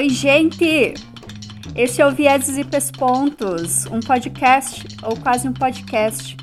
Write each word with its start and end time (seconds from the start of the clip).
Oi, 0.00 0.08
gente! 0.08 0.94
Esse 1.76 2.00
é 2.00 2.06
o 2.06 2.10
Vieses 2.10 2.56
e 2.56 2.64
Pespontos, 2.64 3.84
um 3.84 4.00
podcast, 4.00 4.82
ou 5.02 5.14
quase 5.14 5.46
um 5.46 5.52
podcast, 5.52 6.38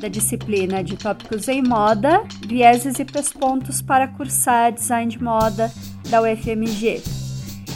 da 0.00 0.06
disciplina 0.06 0.84
de 0.84 0.96
tópicos 0.96 1.48
em 1.48 1.60
moda, 1.60 2.22
vieses 2.46 3.00
e 3.00 3.04
pespontos 3.04 3.82
para 3.82 4.06
cursar 4.06 4.70
design 4.70 5.10
de 5.10 5.20
moda 5.20 5.72
da 6.08 6.22
UFMG. 6.22 7.02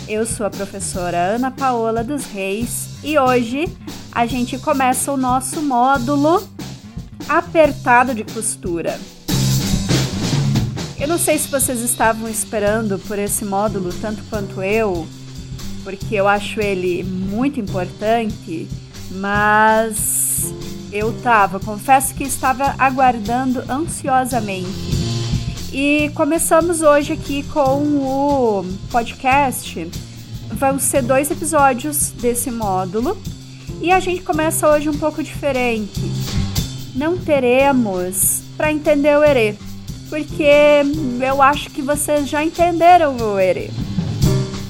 Eu 0.07 0.25
sou 0.25 0.46
a 0.46 0.50
professora 0.50 1.18
Ana 1.35 1.50
Paola 1.50 2.05
dos 2.05 2.27
Reis 2.27 2.91
e 3.03 3.19
hoje 3.19 3.64
a 4.13 4.27
gente 4.27 4.57
começa 4.58 5.11
o 5.11 5.16
nosso 5.16 5.61
módulo 5.61 6.49
apertado 7.29 8.14
de 8.14 8.22
costura. 8.22 9.00
Eu 10.96 11.08
não 11.08 11.19
sei 11.19 11.36
se 11.39 11.49
vocês 11.49 11.80
estavam 11.80 12.29
esperando 12.29 13.00
por 13.00 13.19
esse 13.19 13.44
módulo 13.44 13.93
tanto 14.00 14.22
quanto 14.30 14.63
eu, 14.63 15.05
porque 15.84 16.16
eu 16.16 16.26
acho 16.26 16.61
ele 16.61 17.04
muito 17.04 17.61
importante, 17.61 18.66
mas 19.12 20.52
eu 20.90 21.12
tava, 21.22 21.60
confesso 21.60 22.14
que 22.14 22.24
estava 22.24 22.74
aguardando 22.79 23.62
ansiosamente. 23.70 24.94
E 25.72 26.10
começamos 26.14 26.82
hoje 26.82 27.12
aqui 27.12 27.43
com 27.44 27.82
o 27.98 28.64
podcast. 28.90 29.88
Vão 30.52 30.79
ser 30.79 31.02
dois 31.02 31.30
episódios 31.30 32.10
desse 32.10 32.50
módulo 32.50 33.16
e 33.80 33.92
a 33.92 34.00
gente 34.00 34.22
começa 34.22 34.69
hoje 34.69 34.88
um 34.88 34.98
pouco 34.98 35.22
diferente. 35.22 36.00
Não 36.94 37.19
teremos 37.19 38.42
para 38.56 38.72
entender 38.72 39.16
o 39.16 39.24
erê 39.24 39.56
porque 40.14 40.82
eu 41.26 41.42
acho 41.42 41.70
que 41.70 41.82
vocês 41.82 42.28
já 42.28 42.44
entenderam 42.44 43.16
o 43.16 43.36
Ere. 43.36 43.69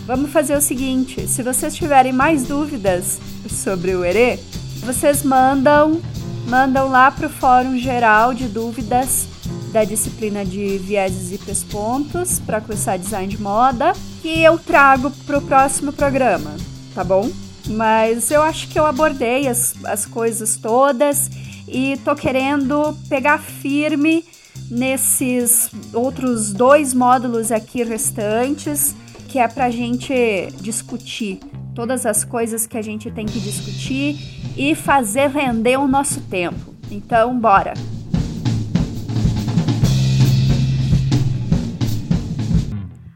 Vamos 0.07 0.31
fazer 0.31 0.57
o 0.57 0.61
seguinte: 0.61 1.27
se 1.27 1.43
vocês 1.43 1.75
tiverem 1.75 2.13
mais 2.13 2.45
dúvidas 2.45 3.19
sobre 3.49 3.95
o 3.95 4.05
Ere, 4.05 4.39
vocês 4.81 5.23
mandam 5.23 6.01
mandam 6.47 6.89
lá 6.91 7.11
para 7.11 7.27
o 7.27 7.31
Fórum 7.31 7.79
Geral 7.79 8.35
de 8.35 8.47
Dúvidas 8.47 9.27
da 9.73 9.83
disciplina 9.83 10.45
de 10.45 10.79
vieses 10.79 11.33
e 11.33 11.39
pespontos 11.39 12.39
para 12.39 12.61
cursar 12.61 12.99
design 12.99 13.27
de 13.27 13.41
moda, 13.41 13.93
que 14.23 14.43
eu 14.43 14.59
trago 14.59 15.11
para 15.27 15.39
o 15.39 15.43
próximo 15.43 15.93
programa, 15.93 16.55
tá 16.95 17.03
bom? 17.03 17.29
Mas 17.67 18.31
eu 18.31 18.43
acho 18.43 18.69
que 18.69 18.79
eu 18.79 18.87
abordei 18.87 19.49
as, 19.49 19.75
as 19.85 20.07
coisas 20.07 20.57
todas 20.57 21.31
e 21.67 21.99
tô 22.05 22.15
querendo 22.15 22.97
pegar 23.09 23.39
firme 23.39 24.25
nesses 24.71 25.71
outros 25.93 26.53
dois 26.53 26.95
módulos 26.95 27.51
aqui 27.51 27.83
restantes, 27.83 28.95
que 29.35 29.41
é 29.41 29.49
para 29.49 29.65
a 29.65 29.71
gente 29.71 30.15
discutir 30.61 31.41
todas 31.75 32.07
as 32.07 32.23
coisas 32.23 32.69
que 32.69 32.79
a 32.79 32.83
gente 32.83 33.11
tem 33.11 33.27
que 33.27 33.41
discutir 33.41 34.15
e 34.57 34.77
fazer 34.77 35.29
render 35.29 35.77
o 35.77 35.89
nosso 35.89 36.21
tempo. 36.29 36.73
Então, 36.89 37.37
bora! 37.37 37.75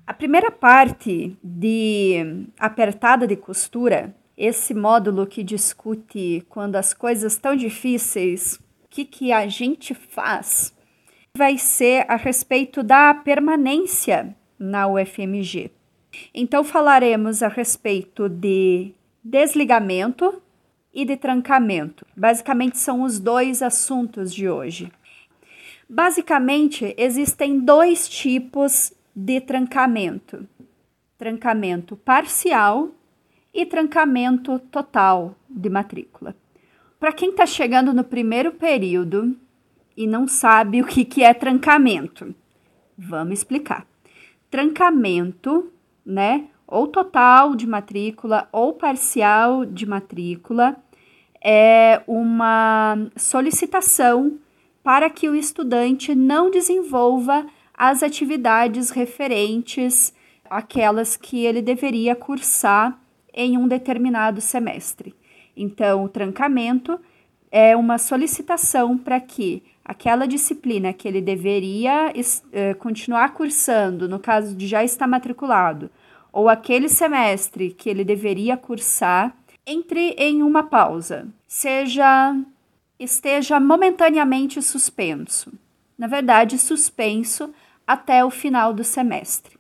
A 0.04 0.12
primeira 0.12 0.50
parte 0.50 1.36
de 1.40 2.48
apertada 2.58 3.24
de 3.24 3.36
costura, 3.36 4.12
esse 4.36 4.74
módulo 4.74 5.24
que 5.24 5.44
discute 5.44 6.44
quando 6.48 6.74
as 6.74 6.92
coisas 6.92 7.34
estão 7.34 7.54
difíceis, 7.54 8.58
o 8.84 8.88
que, 8.90 9.04
que 9.04 9.30
a 9.30 9.46
gente 9.46 9.94
faz 9.94 10.74
vai 11.32 11.56
ser 11.56 12.04
a 12.08 12.16
respeito 12.16 12.82
da 12.82 13.14
permanência 13.14 14.34
na 14.58 14.88
UFMG. 14.88 15.77
Então, 16.34 16.64
falaremos 16.64 17.42
a 17.42 17.48
respeito 17.48 18.28
de 18.28 18.92
desligamento 19.22 20.42
e 20.92 21.04
de 21.04 21.16
trancamento. 21.16 22.06
Basicamente, 22.16 22.78
são 22.78 23.02
os 23.02 23.18
dois 23.18 23.62
assuntos 23.62 24.34
de 24.34 24.48
hoje. 24.48 24.90
Basicamente, 25.88 26.94
existem 26.98 27.60
dois 27.60 28.08
tipos 28.08 28.92
de 29.14 29.40
trancamento: 29.40 30.46
trancamento 31.16 31.96
parcial 31.96 32.90
e 33.52 33.64
trancamento 33.64 34.58
total 34.58 35.34
de 35.48 35.68
matrícula. 35.70 36.36
Para 37.00 37.12
quem 37.12 37.30
está 37.30 37.46
chegando 37.46 37.92
no 37.94 38.04
primeiro 38.04 38.52
período, 38.52 39.36
e 39.96 40.06
não 40.06 40.28
sabe 40.28 40.80
o 40.80 40.86
que, 40.86 41.04
que 41.04 41.24
é 41.24 41.34
trancamento. 41.34 42.32
Vamos 42.96 43.38
explicar. 43.38 43.84
Trancamento, 44.48 45.72
né? 46.08 46.46
Ou 46.66 46.88
total 46.88 47.54
de 47.54 47.66
matrícula 47.66 48.48
ou 48.50 48.72
parcial 48.72 49.66
de 49.66 49.84
matrícula 49.86 50.76
é 51.42 52.02
uma 52.06 52.96
solicitação 53.14 54.38
para 54.82 55.10
que 55.10 55.28
o 55.28 55.34
estudante 55.34 56.14
não 56.14 56.50
desenvolva 56.50 57.46
as 57.74 58.02
atividades 58.02 58.90
referentes 58.90 60.14
àquelas 60.48 61.16
que 61.16 61.44
ele 61.44 61.60
deveria 61.60 62.16
cursar 62.16 62.98
em 63.32 63.56
um 63.58 63.68
determinado 63.68 64.40
semestre. 64.40 65.14
Então, 65.54 66.04
o 66.04 66.08
trancamento 66.08 66.98
é 67.50 67.76
uma 67.76 67.98
solicitação 67.98 68.96
para 68.96 69.20
que 69.20 69.62
aquela 69.84 70.26
disciplina 70.26 70.92
que 70.92 71.06
ele 71.06 71.20
deveria 71.20 72.12
uh, 72.12 72.74
continuar 72.78 73.32
cursando, 73.32 74.08
no 74.08 74.18
caso 74.18 74.54
de 74.54 74.66
já 74.66 74.84
estar 74.84 75.06
matriculado, 75.06 75.90
ou 76.38 76.48
aquele 76.48 76.88
semestre 76.88 77.72
que 77.72 77.90
ele 77.90 78.04
deveria 78.04 78.56
cursar, 78.56 79.36
entre 79.66 80.10
em 80.10 80.40
uma 80.40 80.62
pausa, 80.62 81.26
seja 81.48 82.32
esteja 82.96 83.58
momentaneamente 83.58 84.62
suspenso. 84.62 85.52
Na 85.98 86.06
verdade, 86.06 86.56
suspenso 86.56 87.52
até 87.84 88.24
o 88.24 88.30
final 88.30 88.72
do 88.72 88.84
semestre. 88.84 89.58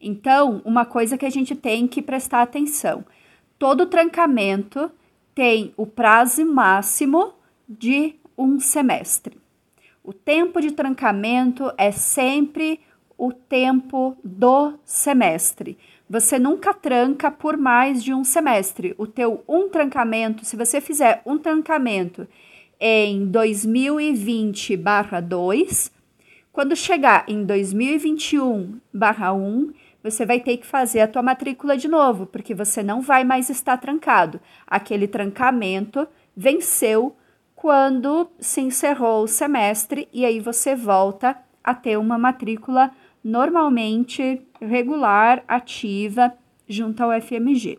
Então, 0.00 0.62
uma 0.64 0.86
coisa 0.86 1.18
que 1.18 1.26
a 1.26 1.30
gente 1.30 1.54
tem 1.54 1.86
que 1.86 2.00
prestar 2.00 2.40
atenção: 2.40 3.04
todo 3.58 3.84
trancamento 3.84 4.90
tem 5.34 5.74
o 5.76 5.86
prazo 5.86 6.46
máximo 6.46 7.34
de 7.68 8.14
um 8.38 8.58
semestre. 8.58 9.36
O 10.02 10.14
tempo 10.14 10.62
de 10.62 10.70
trancamento 10.70 11.70
é 11.76 11.92
sempre 11.92 12.80
o 13.18 13.34
tempo 13.34 14.16
do 14.24 14.78
semestre. 14.82 15.78
Você 16.08 16.38
nunca 16.38 16.72
tranca 16.72 17.32
por 17.32 17.56
mais 17.56 18.00
de 18.02 18.14
um 18.14 18.22
semestre. 18.22 18.94
O 18.96 19.08
teu 19.08 19.42
um 19.48 19.68
trancamento, 19.68 20.44
se 20.44 20.54
você 20.56 20.80
fizer 20.80 21.20
um 21.26 21.36
trancamento 21.36 22.28
em 22.78 23.26
2020/2, 23.26 25.90
quando 26.52 26.76
chegar 26.76 27.24
em 27.26 27.44
2021/1, 27.44 29.72
você 30.00 30.24
vai 30.24 30.38
ter 30.38 30.58
que 30.58 30.66
fazer 30.66 31.00
a 31.00 31.08
tua 31.08 31.22
matrícula 31.22 31.76
de 31.76 31.88
novo, 31.88 32.24
porque 32.26 32.54
você 32.54 32.84
não 32.84 33.00
vai 33.00 33.24
mais 33.24 33.50
estar 33.50 33.76
trancado. 33.76 34.40
Aquele 34.64 35.08
trancamento 35.08 36.06
venceu 36.36 37.16
quando 37.56 38.30
se 38.38 38.60
encerrou 38.60 39.24
o 39.24 39.28
semestre 39.28 40.08
e 40.12 40.24
aí 40.24 40.38
você 40.38 40.76
volta 40.76 41.36
a 41.64 41.74
ter 41.74 41.98
uma 41.98 42.16
matrícula 42.16 42.92
normalmente 43.26 44.40
regular, 44.60 45.42
ativa, 45.48 46.32
junto 46.68 47.02
ao 47.02 47.10
FMG. 47.20 47.76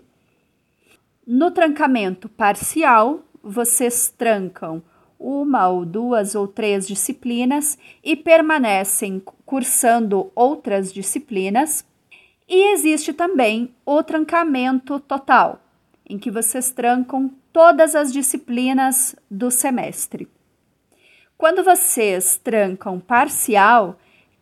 No 1.25 1.51
trancamento 1.51 2.27
parcial, 2.27 3.21
vocês 3.41 4.13
trancam 4.17 4.83
uma 5.17 5.69
ou 5.69 5.85
duas 5.85 6.35
ou 6.35 6.49
três 6.49 6.85
disciplinas 6.85 7.77
e 8.03 8.13
permanecem 8.13 9.23
cursando 9.45 10.29
outras 10.35 10.91
disciplinas. 10.91 11.85
E 12.45 12.73
existe 12.73 13.13
também 13.13 13.73
o 13.85 14.03
trancamento 14.03 14.99
total, 14.99 15.61
em 16.05 16.19
que 16.19 16.29
vocês 16.29 16.71
trancam 16.71 17.31
todas 17.53 17.95
as 17.95 18.11
disciplinas 18.11 19.15
do 19.31 19.49
semestre. 19.49 20.27
Quando 21.37 21.63
vocês 21.63 22.37
trancam 22.37 22.99
parcial, 22.99 23.97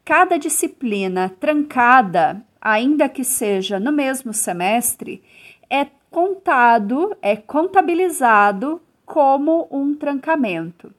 cada 0.06 0.38
disciplina 0.38 1.34
trancada, 1.40 2.46
ainda 2.62 3.10
que 3.10 3.24
seja 3.24 3.80
no 3.80 3.92
mesmo 3.92 4.32
semestre, 4.32 5.24
é 5.68 5.88
contado, 6.12 7.18
é 7.24 7.36
contabilizado 7.36 8.80
como 9.04 9.68
um 9.72 9.96
trancamento. 9.96 10.94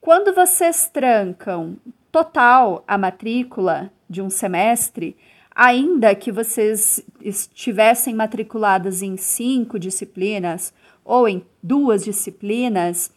Quando 0.00 0.34
vocês 0.34 0.90
trancam 0.90 1.76
total 2.10 2.82
a 2.88 2.96
matrícula 2.96 3.92
de 4.08 4.22
um 4.22 4.30
semestre, 4.30 5.14
ainda 5.54 6.14
que 6.14 6.32
vocês 6.32 7.04
estivessem 7.20 8.14
matriculadas 8.14 9.02
em 9.02 9.16
cinco 9.16 9.78
disciplinas 9.78 10.72
ou 11.04 11.28
em 11.28 11.44
duas 11.62 12.02
disciplinas, 12.04 13.12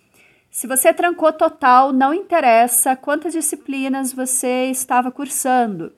se 0.56 0.68
você 0.68 0.94
trancou 0.94 1.34
total, 1.34 1.92
não 1.92 2.13
interessa 2.13 2.96
quantas 2.96 3.34
disciplinas 3.34 4.13
você 4.13 4.68
estava 4.72 5.12
cursando. 5.12 5.92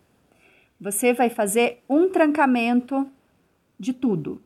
Você 0.82 1.14
vai 1.14 1.30
fazer 1.30 1.84
um 1.88 2.10
trancamento 2.10 3.08
de 3.80 3.94
tudo, 3.94 4.42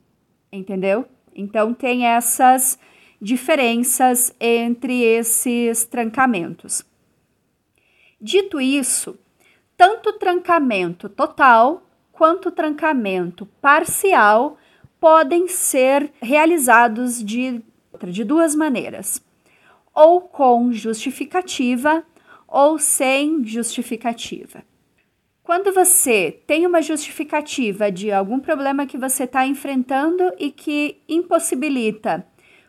entendeu? 0.51 1.05
Então 1.33 1.73
tem 1.73 2.05
essas 2.05 2.77
diferenças 3.21 4.35
entre 4.37 5.01
esses 5.01 5.85
trancamentos. 5.85 6.83
Dito 8.19 8.59
isso, 8.59 9.17
tanto 9.77 10.11
trancamento 10.19 11.07
total 11.07 11.89
quanto 12.11 12.51
trancamento 12.51 13.45
parcial 13.61 14.57
podem 14.99 15.47
ser 15.47 16.11
realizados 16.21 17.23
de, 17.23 17.63
de 18.09 18.25
duas 18.25 18.53
maneiras: 18.53 19.23
ou 19.93 20.21
com 20.21 20.71
justificativa 20.71 22.03
ou 22.47 22.77
sem 22.77 23.43
justificativa. 23.45 24.63
Quando 25.43 25.73
você 25.73 26.41
tem 26.45 26.65
uma 26.65 26.81
justificativa 26.81 27.91
de 27.91 28.11
algum 28.11 28.39
problema 28.39 28.85
que 28.85 28.97
você 28.97 29.23
está 29.23 29.45
enfrentando 29.45 30.31
e 30.37 30.51
que 30.51 31.01
impossibilita 31.09 32.25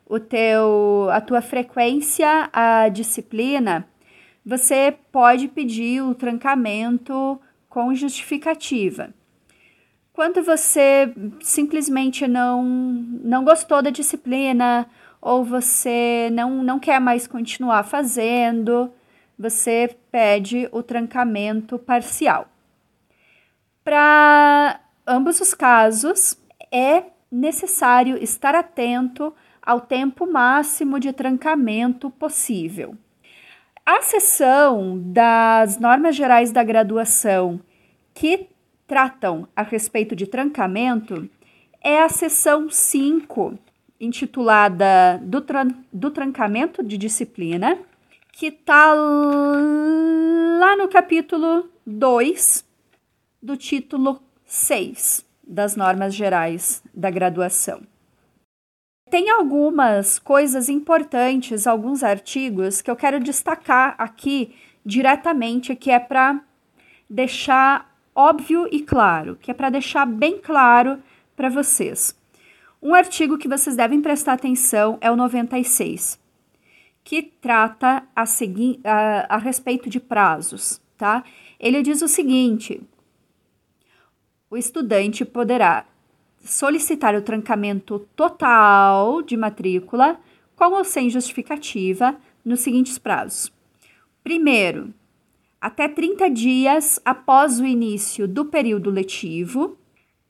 o 0.07 0.19
teu, 0.19 1.09
a 1.11 1.21
tua 1.21 1.41
frequência 1.41 2.49
à 2.53 2.89
disciplina, 2.89 3.89
você 4.45 4.95
pode 5.13 5.49
pedir 5.49 6.03
o 6.03 6.15
trancamento 6.15 7.41
com 7.69 7.95
justificativa. 7.95 9.15
Quando 10.13 10.43
você 10.43 11.13
simplesmente 11.41 12.29
não, 12.29 12.63
não 12.63 13.45
gostou 13.45 13.81
da 13.81 13.91
disciplina 13.91 14.87
ou 15.23 15.45
você 15.45 16.29
não, 16.33 16.65
não 16.65 16.81
quer 16.81 17.01
mais 17.01 17.29
continuar 17.29 17.85
fazendo, 17.85 18.93
você 19.39 19.97
pede 20.11 20.69
o 20.73 20.83
trancamento 20.83 21.79
parcial. 21.79 22.49
Para 23.85 24.81
ambos 25.07 25.41
os 25.41 25.55
casos, 25.55 26.37
é 26.73 27.05
necessário 27.31 28.21
estar 28.23 28.55
atento 28.57 29.33
ao 29.63 29.81
tempo 29.81 30.27
máximo 30.27 30.99
de 30.99 31.13
trancamento 31.13 32.11
possível. 32.11 32.97
A 33.87 34.03
seção 34.03 35.01
das 35.05 35.79
normas 35.79 36.17
gerais 36.17 36.51
da 36.51 36.65
graduação 36.65 37.61
que 38.13 38.49
tratam 38.89 39.49
a 39.55 39.63
respeito 39.63 40.17
de 40.17 40.27
trancamento 40.27 41.29
é 41.81 42.03
a 42.03 42.09
seção 42.09 42.69
5, 42.69 43.59
intitulada 44.03 45.19
do, 45.23 45.41
tran 45.41 45.69
do 45.91 46.11
Trancamento 46.11 46.83
de 46.83 46.99
Disciplina, 46.99 47.79
que 48.33 48.49
está 48.49 48.93
lá 48.93 50.77
no 50.77 50.89
capítulo 50.89 51.71
2 51.87 52.65
do 53.41 53.57
título 53.57 54.21
6 54.45 55.25
das 55.43 55.77
normas 55.77 56.15
gerais 56.15 56.83
da 56.93 57.11
graduação 57.11 57.83
tem 59.13 59.29
algumas 59.29 60.19
coisas 60.19 60.71
importantes, 60.71 61.67
alguns 61.67 62.03
artigos 62.03 62.81
que 62.81 62.91
eu 62.91 62.97
quero 62.97 63.21
destacar 63.21 63.95
aqui 63.99 64.55
diretamente, 64.87 65.77
que 65.77 65.91
é 65.91 65.99
para 65.99 66.41
deixar 67.11 67.95
óbvio 68.15 68.67
e 68.73 68.81
claro, 68.81 69.37
que 69.37 69.51
é 69.51 69.55
para 69.55 69.69
deixar 69.69 70.07
bem 70.07 70.39
claro 70.39 70.99
para 71.37 71.51
vocês. 71.51 72.17
Um 72.83 72.95
artigo 72.95 73.39
que 73.39 73.47
vocês 73.47 73.77
devem 73.77 74.03
prestar 74.03 74.33
atenção 74.33 74.99
é 75.01 75.09
o 75.09 75.15
96, 75.15 76.19
que 77.05 77.23
trata 77.23 78.03
a, 78.15 78.27
segui 78.27 78.81
a, 78.83 79.37
a 79.37 79.39
respeito 79.39 79.89
de 79.89 80.01
prazos, 80.01 80.81
tá? 80.99 81.23
Ele 81.61 81.81
diz 81.81 82.03
o 82.03 82.09
seguinte: 82.09 82.83
o 84.51 84.57
estudante 84.57 85.25
poderá 85.25 85.87
solicitar 86.41 87.15
o 87.15 87.23
trancamento 87.23 88.01
total 88.17 89.23
de 89.23 89.37
matrícula, 89.37 90.19
com 90.57 90.73
ou 90.73 90.83
sem 90.83 91.09
justificativa, 91.09 92.17
nos 92.45 92.61
seguintes 92.61 92.99
prazos. 92.99 93.53
Primeiro, 94.25 94.93
até 95.61 95.87
30 95.87 96.29
dias 96.31 97.01
após 97.05 97.61
o 97.61 97.65
início 97.65 98.27
do 98.27 98.45
período 98.45 98.91
letivo, 98.91 99.79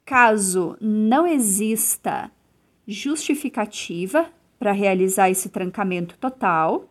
caso 0.05 0.77
não 0.79 1.27
exista 1.27 2.31
justificativa 2.87 4.26
para 4.58 4.73
realizar 4.73 5.31
esse 5.31 5.49
trancamento 5.49 6.17
total, 6.19 6.88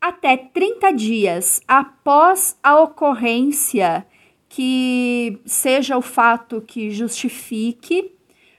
até 0.00 0.36
30 0.36 0.92
dias 0.92 1.62
após 1.66 2.58
a 2.62 2.80
ocorrência 2.80 4.06
que 4.48 5.40
seja 5.46 5.96
o 5.96 6.02
fato 6.02 6.60
que 6.60 6.90
justifique 6.90 8.12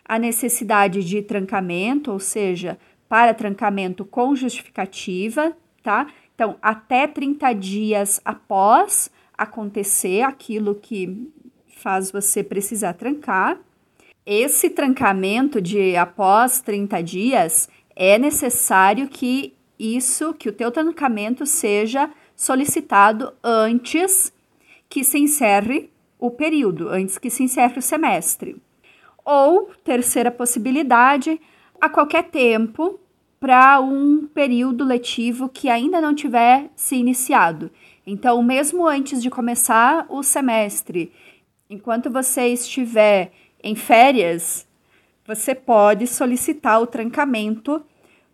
a 0.06 0.18
necessidade 0.18 1.04
de 1.04 1.22
trancamento, 1.22 2.12
ou 2.12 2.20
seja, 2.20 2.80
para 3.08 3.34
trancamento 3.34 4.04
com 4.04 4.36
justificativa, 4.36 5.56
tá? 5.84 6.08
Então, 6.34 6.58
até 6.62 7.06
30 7.06 7.54
dias 7.54 8.20
após 8.26 9.12
acontecer 9.38 10.22
aquilo 10.22 10.76
que 10.76 11.32
faz 11.68 12.12
você 12.12 12.44
precisar 12.44 12.94
trancar. 12.94 13.60
Esse 14.26 14.70
trancamento 14.70 15.62
de 15.62 15.98
após 15.98 16.62
30 16.62 17.04
dias 17.04 17.70
é 17.94 18.18
necessário 18.18 19.10
que 19.10 19.54
isso, 19.78 20.34
que 20.34 20.48
o 20.48 20.54
teu 20.54 20.72
trancamento 20.72 21.46
seja 21.46 22.10
solicitado 22.36 23.34
antes 23.44 24.32
que 24.88 25.04
se 25.04 25.20
encerre 25.20 25.90
o 26.18 26.32
período, 26.32 26.88
antes 26.88 27.18
que 27.18 27.30
se 27.30 27.44
encerre 27.44 27.80
o 27.80 27.82
semestre. 27.82 28.56
Ou, 29.26 29.72
terceira 29.84 30.32
possibilidade, 30.32 31.40
a 31.82 31.90
qualquer 31.90 32.24
tempo 32.24 33.00
para 33.42 33.82
um 33.82 34.26
período 34.28 34.86
letivo 34.86 35.50
que 35.50 35.68
ainda 35.68 36.00
não 36.00 36.16
tiver 36.16 36.70
se 36.78 36.96
iniciado. 36.96 37.70
Então, 38.08 38.42
mesmo 38.42 38.88
antes 38.88 39.22
de 39.22 39.30
começar 39.30 40.06
o 40.08 40.24
semestre, 40.24 41.12
enquanto 41.70 42.10
você 42.10 42.48
estiver 42.48 43.34
em 43.64 43.76
férias, 43.76 44.68
você 45.26 45.56
pode 45.56 46.06
solicitar 46.06 46.82
o 46.82 46.88
trancamento 46.88 47.84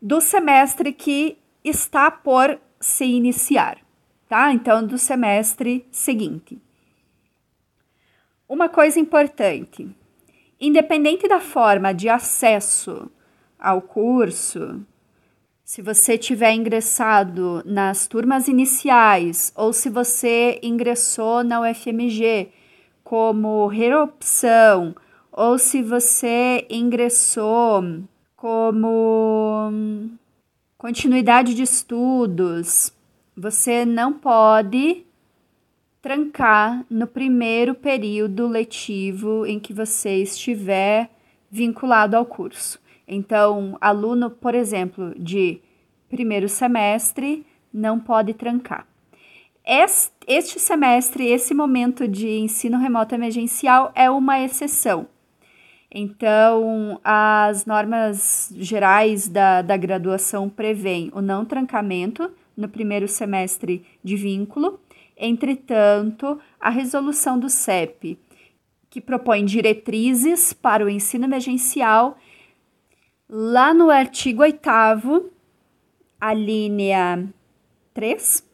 do 0.02 0.20
semestre 0.20 0.92
que 0.92 1.38
está 1.64 2.10
por 2.10 2.60
se 2.80 3.06
iniciar, 3.06 3.78
tá? 4.28 4.52
Então, 4.52 4.86
do 4.86 4.98
semestre 4.98 5.86
seguinte. 5.92 6.60
Uma 8.48 8.68
coisa 8.68 9.00
importante: 9.00 9.88
Independente 10.60 11.28
da 11.28 11.40
forma 11.40 11.94
de 11.94 12.10
acesso 12.10 13.12
ao 13.60 13.82
curso, 13.82 14.84
se 15.64 15.84
você 15.84 16.18
tiver 16.18 16.54
ingressado 16.54 17.62
nas 17.66 18.08
turmas 18.08 18.48
iniciais 18.48 19.54
ou 19.56 19.72
se 19.72 19.90
você 19.90 20.60
ingressou 20.64 21.44
na 21.44 21.62
UFMG 21.62 22.50
como 23.04 23.68
reopção 23.68 24.96
ou 25.32 25.58
se 25.58 25.82
você 25.82 26.66
ingressou 26.70 28.04
como 28.36 29.72
continuidade 30.78 31.54
de 31.54 31.64
estudos, 31.64 32.94
você 33.36 33.86
não 33.86 34.14
pode 34.14 35.06
trancar 36.02 36.86
no 36.90 37.06
primeiro 37.06 37.76
período 37.76 38.48
letivo 38.48 39.46
em 39.46 39.60
que 39.60 39.74
você 39.74 40.22
estiver 40.22 41.10
vinculado 41.52 42.16
ao 42.16 42.26
curso. 42.26 42.80
Então, 43.08 43.78
aluno, 43.82 44.30
por 44.30 44.56
exemplo, 44.56 45.14
de 45.18 45.60
primeiro 46.10 46.48
semestre 46.48 47.46
não 47.74 48.00
pode 48.00 48.34
trancar. 48.34 48.88
Este 49.66 50.60
semestre, 50.60 51.28
esse 51.28 51.54
momento 51.54 52.08
de 52.08 52.30
ensino 52.40 52.78
remoto 52.78 53.14
emergencial 53.14 53.92
é 53.94 54.10
uma 54.10 54.40
exceção. 54.40 55.08
Então, 55.92 57.00
as 57.04 57.66
normas 57.66 58.54
gerais 58.56 59.28
da, 59.28 59.62
da 59.62 59.76
graduação 59.76 60.48
prevêem 60.48 61.12
o 61.14 61.22
não 61.22 61.46
trancamento 61.46 62.32
no 62.56 62.70
primeiro 62.70 63.08
semestre 63.08 63.86
de 64.04 64.16
vínculo 64.16 64.80
Entretanto, 65.20 66.40
a 66.58 66.70
resolução 66.70 67.38
do 67.38 67.50
CEP, 67.50 68.18
que 68.90 69.02
propõe 69.02 69.44
diretrizes 69.44 70.54
para 70.54 70.86
o 70.86 70.90
ensino 70.90 71.26
emergencial, 71.26 72.18
lá 73.30 73.74
no 73.74 73.90
artigo 73.90 74.42
8, 74.42 75.30
a 76.22 76.34
linha 76.34 77.28
3, 77.94 78.48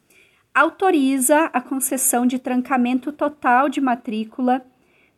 autoriza 0.56 1.52
a 1.54 1.62
concessão 1.62 2.26
de 2.26 2.40
trancamento 2.40 3.12
total 3.12 3.70
de 3.70 3.80
matrícula 3.80 4.66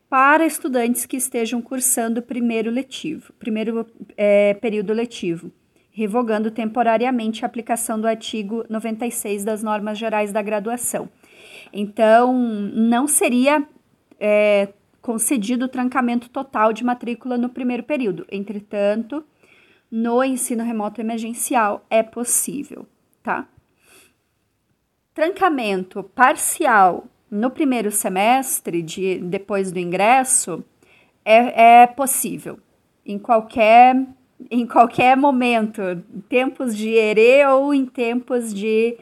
para 0.09 0.45
estudantes 0.45 1.05
que 1.05 1.17
estejam 1.17 1.61
cursando 1.61 2.19
o 2.19 2.23
primeiro 2.23 2.71
letivo, 2.71 3.33
primeiro 3.33 3.85
é, 4.15 4.53
período 4.55 4.93
letivo, 4.93 5.51
revogando 5.91 6.51
temporariamente 6.51 7.43
a 7.43 7.47
aplicação 7.47 7.99
do 7.99 8.07
artigo 8.07 8.63
96 8.69 9.43
das 9.43 9.63
normas 9.63 9.97
gerais 9.97 10.31
da 10.31 10.41
graduação. 10.41 11.09
Então, 11.73 12.33
não 12.33 13.07
seria 13.07 13.67
é, 14.19 14.69
concedido 15.01 15.65
o 15.65 15.69
trancamento 15.69 16.29
total 16.29 16.71
de 16.71 16.83
matrícula 16.83 17.37
no 17.37 17.49
primeiro 17.49 17.83
período. 17.83 18.25
Entretanto, 18.31 19.25
no 19.89 20.23
ensino 20.23 20.63
remoto 20.63 21.01
emergencial 21.01 21.85
é 21.89 22.03
possível, 22.03 22.85
tá? 23.23 23.47
Trancamento 25.13 26.03
parcial 26.03 27.07
no 27.29 27.49
primeiro 27.49 27.91
semestre, 27.91 28.81
de, 28.81 29.19
depois 29.19 29.71
do 29.71 29.79
ingresso, 29.79 30.63
é, 31.23 31.81
é 31.81 31.87
possível. 31.87 32.59
Em 33.05 33.19
qualquer, 33.19 34.05
em 34.49 34.65
qualquer 34.65 35.17
momento, 35.17 35.81
em 35.81 36.21
tempos 36.21 36.75
de 36.75 36.89
erê 36.89 37.45
ou 37.45 37.73
em 37.73 37.85
tempos 37.85 38.53
de 38.53 38.97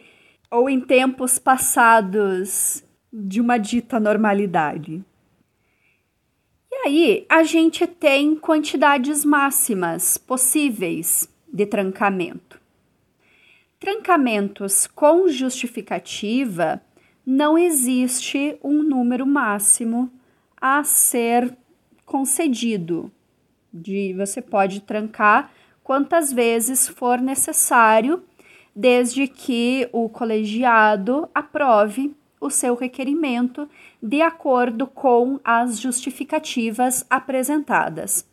ou 0.49 0.69
em 0.69 0.79
tempos 0.79 1.37
passados 1.37 2.83
de 3.11 3.41
uma 3.41 3.57
dita 3.57 3.99
normalidade. 3.99 5.03
E 6.71 6.75
aí, 6.87 7.25
a 7.29 7.43
gente 7.43 7.85
tem 7.87 8.35
quantidades 8.35 9.25
máximas 9.25 10.17
possíveis 10.17 11.29
de 11.51 11.65
trancamento. 11.65 12.59
Trancamentos 13.79 14.87
com 14.87 15.27
justificativa 15.27 16.81
não 17.25 17.57
existe 17.57 18.57
um 18.63 18.83
número 18.83 19.25
máximo 19.25 20.11
a 20.61 20.83
ser 20.83 21.57
concedido. 22.05 23.11
De 23.73 24.13
você 24.13 24.41
pode 24.41 24.81
trancar 24.81 25.51
quantas 25.83 26.31
vezes 26.31 26.87
for 26.87 27.19
necessário, 27.19 28.23
desde 28.75 29.27
que 29.27 29.89
o 29.91 30.07
colegiado 30.07 31.27
aprove 31.33 32.15
o 32.39 32.49
seu 32.49 32.75
requerimento 32.75 33.67
de 34.01 34.21
acordo 34.21 34.85
com 34.85 35.39
as 35.43 35.79
justificativas 35.79 37.05
apresentadas. 37.09 38.27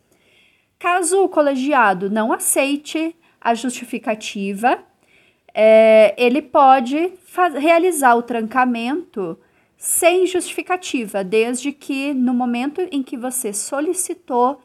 Caso 0.78 1.22
o 1.22 1.28
colegiado 1.28 2.10
não 2.10 2.32
aceite 2.32 3.16
a 3.40 3.54
justificativa, 3.54 4.78
é, 5.54 6.14
ele 6.16 6.40
pode 6.40 7.12
realizar 7.58 8.14
o 8.14 8.22
trancamento 8.22 9.38
sem 9.76 10.26
justificativa, 10.26 11.24
desde 11.24 11.72
que 11.72 12.14
no 12.14 12.32
momento 12.32 12.80
em 12.90 13.02
que 13.02 13.16
você 13.16 13.52
solicitou, 13.52 14.60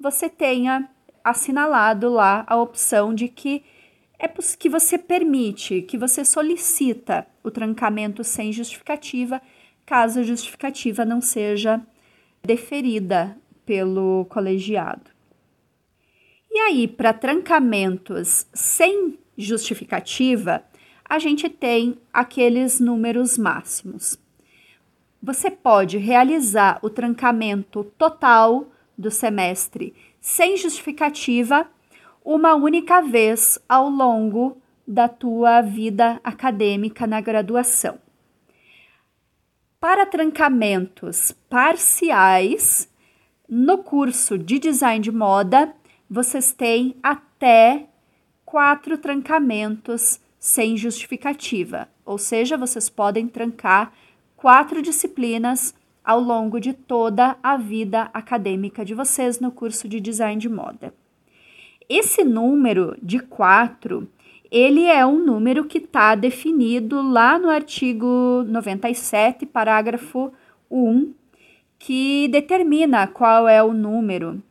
você 0.00 0.28
tenha 0.28 0.88
assinalado 1.22 2.08
lá 2.08 2.44
a 2.48 2.56
opção 2.56 3.14
de 3.14 3.28
que 3.28 3.62
é 4.18 4.28
que 4.28 4.68
você 4.68 4.96
permite, 4.96 5.82
que 5.82 5.98
você 5.98 6.24
solicita 6.24 7.26
o 7.42 7.50
trancamento 7.50 8.22
sem 8.22 8.52
justificativa, 8.52 9.42
caso 9.84 10.20
a 10.20 10.22
justificativa 10.22 11.04
não 11.04 11.20
seja 11.20 11.84
deferida 12.42 13.36
pelo 13.66 14.24
colegiado. 14.26 15.10
E 16.50 16.58
aí, 16.58 16.86
para 16.86 17.12
trancamentos 17.12 18.46
sem 18.54 19.18
justificativa, 19.42 20.64
a 21.04 21.18
gente 21.18 21.48
tem 21.48 21.98
aqueles 22.12 22.80
números 22.80 23.36
máximos. 23.36 24.18
Você 25.22 25.50
pode 25.50 25.98
realizar 25.98 26.78
o 26.82 26.90
trancamento 26.90 27.84
total 27.98 28.66
do 28.96 29.10
semestre 29.10 29.94
sem 30.20 30.56
justificativa 30.56 31.66
uma 32.24 32.54
única 32.54 33.00
vez 33.02 33.58
ao 33.68 33.88
longo 33.88 34.56
da 34.86 35.08
tua 35.08 35.60
vida 35.60 36.20
acadêmica 36.24 37.06
na 37.06 37.20
graduação. 37.20 37.98
Para 39.80 40.06
trancamentos 40.06 41.32
parciais, 41.50 42.88
no 43.48 43.78
curso 43.78 44.38
de 44.38 44.58
design 44.58 45.02
de 45.02 45.10
moda, 45.10 45.74
vocês 46.08 46.52
têm 46.52 46.96
até 47.02 47.88
quatro 48.52 48.98
trancamentos 48.98 50.20
sem 50.38 50.76
justificativa, 50.76 51.88
ou 52.04 52.18
seja, 52.18 52.54
vocês 52.54 52.90
podem 52.90 53.26
trancar 53.26 53.94
quatro 54.36 54.82
disciplinas 54.82 55.74
ao 56.04 56.20
longo 56.20 56.60
de 56.60 56.74
toda 56.74 57.38
a 57.42 57.56
vida 57.56 58.10
acadêmica 58.12 58.84
de 58.84 58.92
vocês 58.92 59.40
no 59.40 59.50
curso 59.50 59.88
de 59.88 59.98
design 60.00 60.38
de 60.38 60.50
moda. 60.50 60.92
Esse 61.88 62.22
número 62.24 62.94
de 63.02 63.20
quatro, 63.20 64.06
ele 64.50 64.84
é 64.84 65.06
um 65.06 65.24
número 65.24 65.64
que 65.64 65.78
está 65.78 66.14
definido 66.14 67.00
lá 67.00 67.38
no 67.38 67.48
artigo 67.48 68.44
97, 68.46 69.46
parágrafo 69.46 70.30
1, 70.70 71.14
que 71.78 72.28
determina 72.28 73.06
qual 73.06 73.48
é 73.48 73.62
o 73.62 73.72
número 73.72 74.42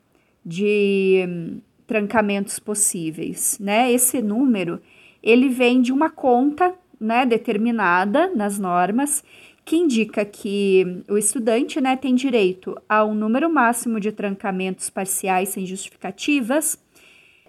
de 0.44 1.62
trancamentos 1.92 2.58
possíveis, 2.58 3.58
né? 3.60 3.92
Esse 3.92 4.22
número, 4.22 4.82
ele 5.22 5.50
vem 5.50 5.82
de 5.82 5.92
uma 5.92 6.10
conta, 6.10 6.74
né, 6.98 7.26
determinada 7.26 8.34
nas 8.34 8.58
normas, 8.58 9.22
que 9.66 9.76
indica 9.76 10.24
que 10.24 11.04
o 11.10 11.18
estudante, 11.18 11.82
né, 11.82 11.98
tem 11.98 12.16
direito 12.16 12.78
a 12.88 13.04
um 13.04 13.14
número 13.14 13.50
máximo 13.54 14.00
de 14.00 14.10
trancamentos 14.14 14.90
parciais 14.90 15.50
sem 15.50 15.66
justificativas 15.66 16.82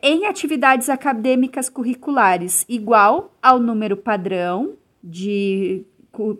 em 0.02 0.26
atividades 0.26 0.88
acadêmicas 0.88 1.68
curriculares 1.68 2.66
igual 2.68 3.32
ao 3.40 3.60
número 3.60 3.96
padrão 3.96 4.74
de 5.04 5.84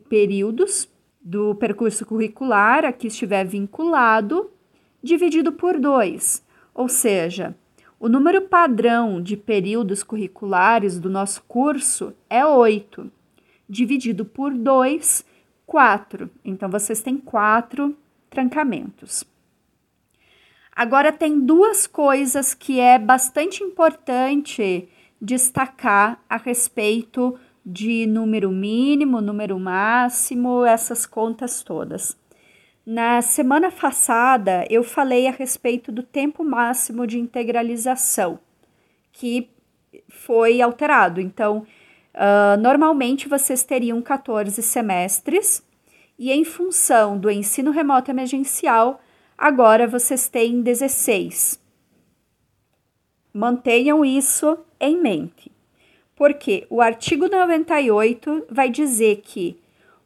períodos 0.09 0.88
do 1.21 1.54
percurso 1.54 2.04
curricular 2.04 2.85
a 2.85 2.92
que 2.92 3.06
estiver 3.06 3.47
vinculado, 3.47 4.50
dividido 5.00 5.52
por 5.52 5.78
dois, 5.78 6.44
ou 6.75 6.88
seja, 6.88 7.54
o 8.02 8.09
número 8.09 8.42
padrão 8.42 9.23
de 9.23 9.37
períodos 9.37 10.02
curriculares 10.02 10.99
do 10.99 11.09
nosso 11.09 11.40
curso 11.44 12.12
é 12.28 12.44
8. 12.44 13.09
Dividido 13.68 14.25
por 14.25 14.52
2, 14.52 15.25
4. 15.64 16.28
Então, 16.44 16.68
vocês 16.68 17.00
têm 17.00 17.16
quatro 17.16 17.97
trancamentos. 18.28 19.23
Agora, 20.75 21.12
tem 21.12 21.38
duas 21.38 21.87
coisas 21.87 22.54
que 22.54 22.80
é 22.80 22.99
bastante 22.99 23.62
importante 23.62 24.88
destacar 25.21 26.21
a 26.28 26.38
respeito 26.38 27.38
de 27.64 28.04
número 28.04 28.50
mínimo, 28.50 29.21
número 29.21 29.61
máximo, 29.61 30.64
essas 30.64 31.06
contas 31.06 31.62
todas. 31.62 32.16
Na 32.85 33.23
semana 33.23 33.71
passada, 33.71 34.67
eu 34.69 34.83
falei 34.83 35.29
a 35.29 35.31
respeito 35.31 35.93
do 35.93 36.03
tempo 36.03 36.43
máximo 36.43 37.07
de 37.07 37.17
integralização, 37.17 38.41
que 39.12 39.49
foi 40.09 40.61
alterado. 40.61 41.21
Então, 41.21 41.65
uh, 42.15 42.61
normalmente 42.61 43.29
vocês 43.29 43.62
teriam 43.62 44.03
14 44.03 44.61
semestres, 44.62 45.65
e 46.19 46.33
em 46.33 46.45
função 46.45 47.17
do 47.17 47.31
ensino 47.31 47.71
remoto 47.71 48.11
emergencial, 48.11 49.01
agora 49.39 49.87
vocês 49.87 50.29
têm 50.29 50.61
16. 50.61 51.61
Mantenham 53.33 54.05
isso 54.05 54.59
em 54.81 55.01
mente, 55.01 55.53
porque 56.17 56.67
o 56.69 56.81
artigo 56.81 57.29
98 57.29 58.47
vai 58.51 58.69
dizer 58.69 59.23
que 59.25 59.62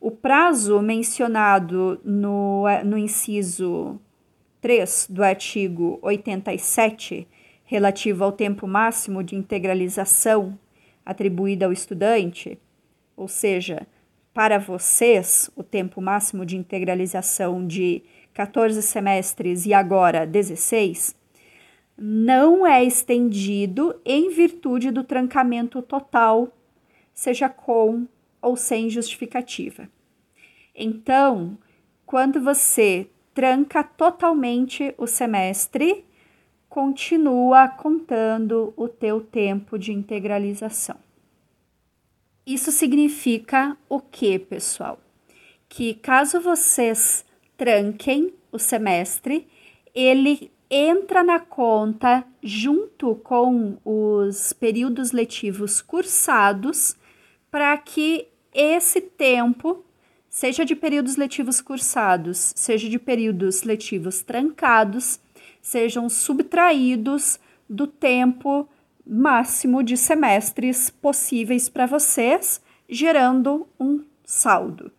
o 0.06 0.10
prazo 0.12 0.80
mencionado 0.80 2.00
no, 2.04 2.62
no 2.84 2.96
inciso 2.96 3.98
3 4.60 5.08
do 5.10 5.20
artigo 5.20 5.98
87, 6.00 7.26
relativo 7.64 8.22
ao 8.22 8.30
tempo 8.30 8.68
máximo 8.68 9.24
de 9.24 9.34
integralização 9.34 10.56
atribuído 11.04 11.64
ao 11.64 11.72
estudante, 11.72 12.56
ou 13.16 13.26
seja, 13.26 13.84
para 14.32 14.60
vocês, 14.60 15.50
o 15.56 15.64
tempo 15.64 16.00
máximo 16.00 16.46
de 16.46 16.56
integralização 16.56 17.66
de 17.66 18.04
14 18.32 18.80
semestres 18.84 19.66
e 19.66 19.74
agora 19.74 20.24
16, 20.24 21.16
não 21.98 22.64
é 22.64 22.84
estendido 22.84 24.00
em 24.04 24.30
virtude 24.30 24.92
do 24.92 25.02
trancamento 25.02 25.82
total, 25.82 26.56
seja 27.12 27.48
com 27.48 28.06
ou 28.40 28.56
sem 28.56 28.88
justificativa. 28.88 29.95
Então, 30.76 31.56
quando 32.04 32.38
você 32.40 33.08
tranca 33.32 33.82
totalmente 33.82 34.94
o 34.98 35.06
semestre, 35.06 36.04
continua 36.68 37.68
contando 37.68 38.74
o 38.76 38.86
teu 38.86 39.22
tempo 39.22 39.78
de 39.78 39.92
integralização. 39.92 40.96
Isso 42.46 42.70
significa 42.70 43.76
o 43.88 43.98
que, 43.98 44.38
pessoal? 44.38 45.00
Que 45.68 45.94
caso 45.94 46.40
vocês 46.40 47.24
tranquem 47.56 48.34
o 48.52 48.58
semestre, 48.58 49.48
ele 49.94 50.52
entra 50.70 51.24
na 51.24 51.40
conta 51.40 52.24
junto 52.42 53.14
com 53.16 53.78
os 53.82 54.52
períodos 54.52 55.12
letivos 55.12 55.80
cursados 55.80 56.96
para 57.50 57.76
que 57.78 58.28
esse 58.52 59.00
tempo 59.00 59.85
seja 60.36 60.66
de 60.66 60.76
períodos 60.76 61.16
letivos 61.16 61.62
cursados, 61.62 62.52
seja 62.54 62.90
de 62.90 62.98
períodos 62.98 63.62
letivos 63.62 64.20
trancados, 64.20 65.18
sejam 65.62 66.10
subtraídos 66.10 67.40
do 67.66 67.86
tempo 67.86 68.68
máximo 69.06 69.82
de 69.82 69.96
semestres 69.96 70.90
possíveis 70.90 71.70
para 71.70 71.86
vocês, 71.86 72.60
gerando 72.86 73.66
um 73.80 74.04
saldo. 74.26 74.92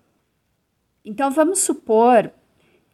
Então 1.06 1.29
vamos 1.29 1.60
supor 1.60 2.32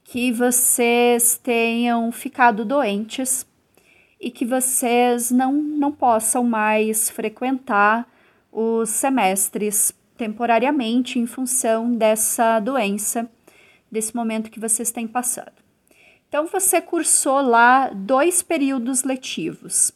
que 0.03 0.29
vocês 0.29 1.39
tenham 1.41 2.11
ficado 2.11 2.65
doentes 2.65 3.47
e 4.19 4.29
que 4.29 4.43
vocês 4.43 5.31
não, 5.31 5.53
não 5.53 5.93
possam 5.93 6.43
mais 6.43 7.09
frequentar 7.09 8.05
os 8.51 8.89
semestres 8.89 9.93
temporariamente 10.23 11.19
em 11.19 11.25
função 11.25 11.91
dessa 11.91 12.57
doença, 12.61 13.29
desse 13.91 14.15
momento 14.15 14.49
que 14.49 14.57
vocês 14.57 14.89
têm 14.89 15.05
passado. 15.05 15.61
Então, 16.29 16.47
você 16.47 16.79
cursou 16.79 17.41
lá 17.41 17.89
dois 17.89 18.41
períodos 18.41 19.03
letivos. 19.03 19.91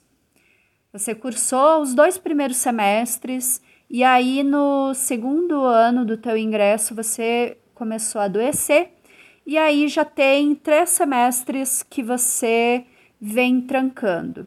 Você 0.91 1.15
cursou 1.15 1.81
os 1.81 1.93
dois 1.95 2.17
primeiros 2.17 2.57
semestres 2.57 3.61
e 3.89 4.03
aí 4.03 4.43
no 4.43 4.93
segundo 4.93 5.61
ano 5.61 6.03
do 6.03 6.17
teu 6.17 6.37
ingresso 6.37 6.93
você 6.93 7.57
começou 7.73 8.19
a 8.19 8.25
adoecer 8.25 8.89
e 9.45 9.57
aí 9.57 9.87
já 9.87 10.03
tem 10.03 10.53
três 10.55 10.89
semestres 10.89 11.83
que 11.83 12.03
você 12.03 12.85
vem 13.19 13.61
trancando. 13.61 14.45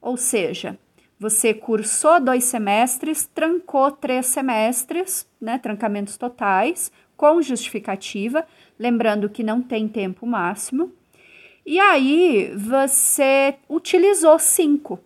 Ou 0.00 0.16
seja, 0.16 0.76
você 1.18 1.54
cursou 1.54 2.20
dois 2.20 2.44
semestres, 2.44 3.26
trancou 3.26 3.90
três 3.90 4.26
semestres, 4.26 5.26
né, 5.40 5.58
trancamentos 5.58 6.16
totais, 6.16 6.92
com 7.16 7.40
justificativa, 7.40 8.46
lembrando 8.78 9.30
que 9.30 9.42
não 9.42 9.62
tem 9.62 9.88
tempo 9.88 10.26
máximo. 10.26 10.92
E 11.64 11.80
aí 11.80 12.52
você 12.56 13.56
utilizou 13.68 14.38
cinco. 14.38 15.00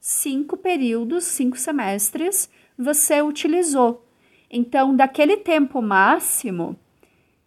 Cinco 0.00 0.56
períodos, 0.56 1.24
cinco 1.24 1.56
semestres, 1.56 2.50
você 2.78 3.22
utilizou. 3.22 4.06
Então, 4.50 4.94
daquele 4.94 5.38
tempo 5.38 5.82
máximo, 5.82 6.78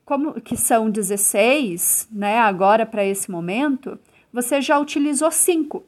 como 0.04 0.42
que 0.42 0.58
são 0.58 0.90
16, 0.90 2.10
né, 2.12 2.40
agora 2.40 2.86
para 2.86 3.06
esse 3.06 3.32
momento, 3.32 3.98
você 4.34 4.60
já 4.62 4.78
utilizou 4.78 5.32
cinco. 5.32 5.84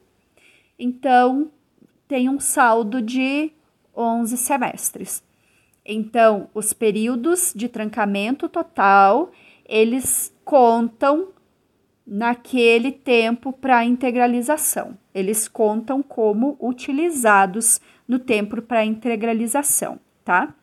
Então, 0.78 1.50
tem 2.06 2.28
um 2.28 2.40
saldo 2.40 3.00
de 3.00 3.52
11 3.96 4.36
semestres. 4.36 5.22
Então, 5.84 6.48
os 6.54 6.72
períodos 6.72 7.52
de 7.54 7.68
trancamento 7.68 8.48
total, 8.48 9.30
eles 9.66 10.34
contam 10.44 11.28
naquele 12.06 12.92
tempo 12.92 13.52
para 13.52 13.84
integralização. 13.84 14.96
Eles 15.14 15.48
contam 15.48 16.02
como 16.02 16.56
utilizados 16.60 17.80
no 18.06 18.18
tempo 18.18 18.60
para 18.62 18.84
integralização, 18.84 19.98
tá? 20.24 20.54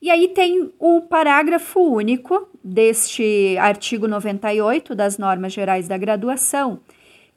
E 0.00 0.10
aí 0.10 0.28
tem 0.28 0.72
o 0.78 1.00
parágrafo 1.00 1.80
único 1.80 2.48
deste 2.62 3.56
artigo 3.58 4.06
98 4.06 4.94
das 4.94 5.16
normas 5.16 5.52
gerais 5.52 5.88
da 5.88 5.96
graduação, 5.96 6.80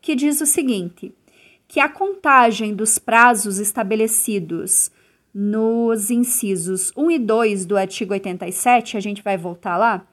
que 0.01 0.13
diz 0.13 0.41
o 0.41 0.45
seguinte: 0.45 1.13
que 1.69 1.79
a 1.79 1.87
contagem 1.87 2.73
dos 2.73 2.97
prazos 2.97 3.59
estabelecidos 3.59 4.91
nos 5.31 6.09
incisos 6.09 6.91
1 6.97 7.11
e 7.11 7.19
2 7.19 7.65
do 7.67 7.77
artigo 7.77 8.11
87, 8.11 8.97
a 8.97 8.99
gente 8.99 9.21
vai 9.21 9.37
voltar 9.37 9.77
lá, 9.77 10.03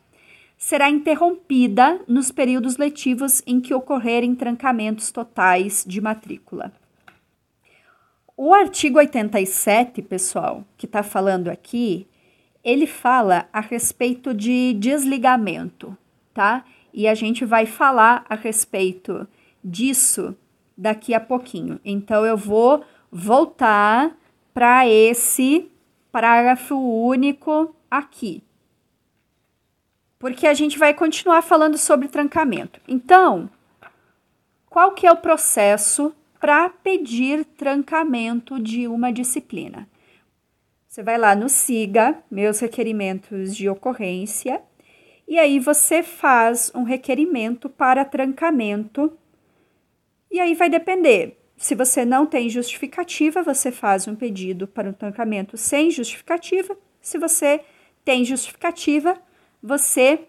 será 0.58 0.90
interrompida 0.90 1.98
nos 2.06 2.30
períodos 2.30 2.76
letivos 2.76 3.42
em 3.46 3.58
que 3.58 3.72
ocorrerem 3.72 4.34
trancamentos 4.34 5.10
totais 5.10 5.82
de 5.88 5.98
matrícula. 5.98 6.74
O 8.36 8.52
artigo 8.52 8.98
87, 8.98 10.02
pessoal, 10.02 10.62
que 10.76 10.84
está 10.84 11.02
falando 11.02 11.48
aqui, 11.48 12.06
ele 12.62 12.86
fala 12.86 13.48
a 13.50 13.60
respeito 13.60 14.34
de 14.34 14.74
desligamento, 14.74 15.96
tá? 16.34 16.66
E 16.92 17.08
a 17.08 17.14
gente 17.14 17.46
vai 17.46 17.64
falar 17.64 18.26
a 18.28 18.34
respeito 18.34 19.26
disso 19.64 20.36
daqui 20.76 21.14
a 21.14 21.20
pouquinho. 21.20 21.80
Então, 21.84 22.24
eu 22.24 22.36
vou 22.36 22.84
voltar 23.10 24.16
para 24.52 24.88
esse 24.88 25.70
parágrafo 26.10 26.76
único 26.76 27.74
aqui. 27.90 28.42
Porque 30.18 30.46
a 30.46 30.54
gente 30.54 30.78
vai 30.78 30.94
continuar 30.94 31.42
falando 31.42 31.76
sobre 31.76 32.08
trancamento. 32.08 32.80
Então, 32.88 33.50
qual 34.68 34.92
que 34.92 35.06
é 35.06 35.12
o 35.12 35.16
processo 35.16 36.14
para 36.40 36.68
pedir 36.68 37.44
trancamento 37.44 38.60
de 38.60 38.88
uma 38.88 39.12
disciplina? 39.12 39.88
Você 40.88 41.02
vai 41.02 41.18
lá 41.18 41.34
no 41.34 41.48
SIGA, 41.48 42.16
meus 42.30 42.60
requerimentos 42.60 43.54
de 43.54 43.68
ocorrência, 43.68 44.62
e 45.28 45.38
aí 45.38 45.58
você 45.58 46.02
faz 46.02 46.72
um 46.74 46.82
requerimento 46.82 47.68
para 47.68 48.04
trancamento 48.04 49.12
e 50.30 50.40
aí 50.40 50.54
vai 50.54 50.68
depender. 50.68 51.38
Se 51.56 51.74
você 51.74 52.04
não 52.04 52.26
tem 52.26 52.48
justificativa, 52.50 53.42
você 53.42 53.72
faz 53.72 54.06
um 54.06 54.14
pedido 54.14 54.66
para 54.66 54.88
um 54.88 54.92
trancamento 54.92 55.56
sem 55.56 55.90
justificativa. 55.90 56.76
Se 57.00 57.18
você 57.18 57.60
tem 58.04 58.24
justificativa, 58.24 59.18
você 59.62 60.20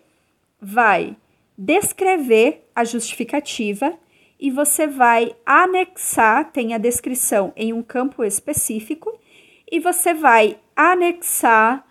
vai 0.62 1.18
descrever 1.58 2.70
a 2.74 2.84
justificativa 2.84 3.94
e 4.40 4.52
você 4.52 4.88
vai 4.88 5.36
anexar, 5.46 6.52
tem 6.52 6.74
a 6.74 6.78
descrição 6.78 7.52
em 7.56 7.74
um 7.74 7.82
campo 7.82 8.24
específico, 8.24 9.20
e 9.70 9.80
você 9.80 10.14
vai 10.14 10.60
anexar 10.76 11.86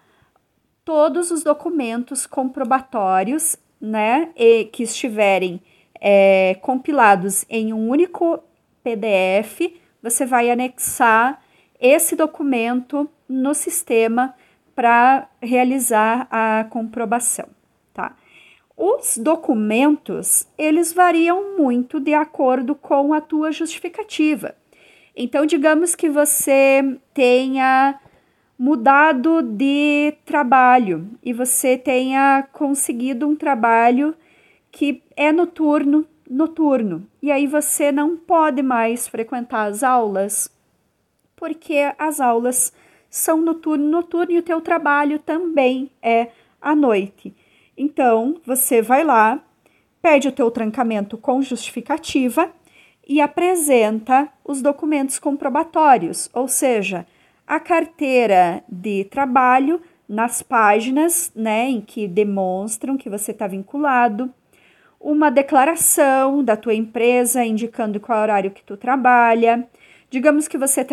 todos 0.84 1.30
os 1.32 1.42
documentos 1.42 2.24
comprobatórios, 2.24 3.56
né, 3.80 4.32
que 4.72 4.84
estiverem 4.84 5.60
é, 6.00 6.56
compilados 6.60 7.44
em 7.48 7.72
um 7.72 7.88
único 7.88 8.42
PDF, 8.82 9.72
você 10.02 10.24
vai 10.24 10.50
anexar 10.50 11.42
esse 11.80 12.16
documento 12.16 13.08
no 13.28 13.54
sistema 13.54 14.34
para 14.74 15.28
realizar 15.40 16.28
a 16.30 16.64
comprovação, 16.70 17.48
tá? 17.92 18.14
Os 18.76 19.16
documentos, 19.16 20.46
eles 20.58 20.92
variam 20.92 21.56
muito 21.56 21.98
de 21.98 22.12
acordo 22.12 22.74
com 22.74 23.14
a 23.14 23.20
tua 23.22 23.50
justificativa. 23.50 24.54
Então, 25.16 25.46
digamos 25.46 25.94
que 25.94 26.10
você 26.10 26.98
tenha 27.14 27.98
mudado 28.58 29.42
de 29.42 30.14
trabalho 30.26 31.08
e 31.22 31.32
você 31.32 31.78
tenha 31.78 32.46
conseguido 32.52 33.26
um 33.26 33.34
trabalho 33.34 34.14
que 34.70 35.02
é 35.16 35.32
noturno, 35.32 36.06
noturno. 36.28 37.06
E 37.22 37.30
aí 37.30 37.46
você 37.46 37.90
não 37.90 38.16
pode 38.16 38.62
mais 38.62 39.08
frequentar 39.08 39.68
as 39.70 39.82
aulas, 39.82 40.50
porque 41.34 41.92
as 41.98 42.20
aulas 42.20 42.72
são 43.08 43.40
noturno, 43.40 43.88
noturno 43.88 44.32
e 44.32 44.38
o 44.38 44.42
teu 44.42 44.60
trabalho 44.60 45.18
também 45.18 45.90
é 46.02 46.28
à 46.60 46.74
noite. 46.74 47.34
Então, 47.76 48.36
você 48.44 48.80
vai 48.80 49.04
lá, 49.04 49.40
pede 50.00 50.28
o 50.28 50.32
teu 50.32 50.50
trancamento 50.50 51.16
com 51.18 51.42
justificativa 51.42 52.50
e 53.06 53.20
apresenta 53.20 54.28
os 54.44 54.60
documentos 54.60 55.18
comprobatórios, 55.18 56.28
ou 56.32 56.48
seja, 56.48 57.06
a 57.46 57.60
carteira 57.60 58.64
de 58.68 59.04
trabalho 59.04 59.80
nas 60.08 60.42
páginas, 60.42 61.30
né, 61.34 61.68
em 61.68 61.80
que 61.80 62.08
demonstram 62.08 62.96
que 62.96 63.08
você 63.08 63.30
está 63.30 63.46
vinculado, 63.46 64.32
uma 65.06 65.30
declaração 65.30 66.42
da 66.42 66.56
tua 66.56 66.74
empresa 66.74 67.44
indicando 67.44 68.00
qual 68.00 68.20
horário 68.20 68.50
que 68.50 68.64
tu 68.64 68.76
trabalha. 68.76 69.64
Digamos 70.10 70.48
que 70.48 70.58
você 70.58 70.84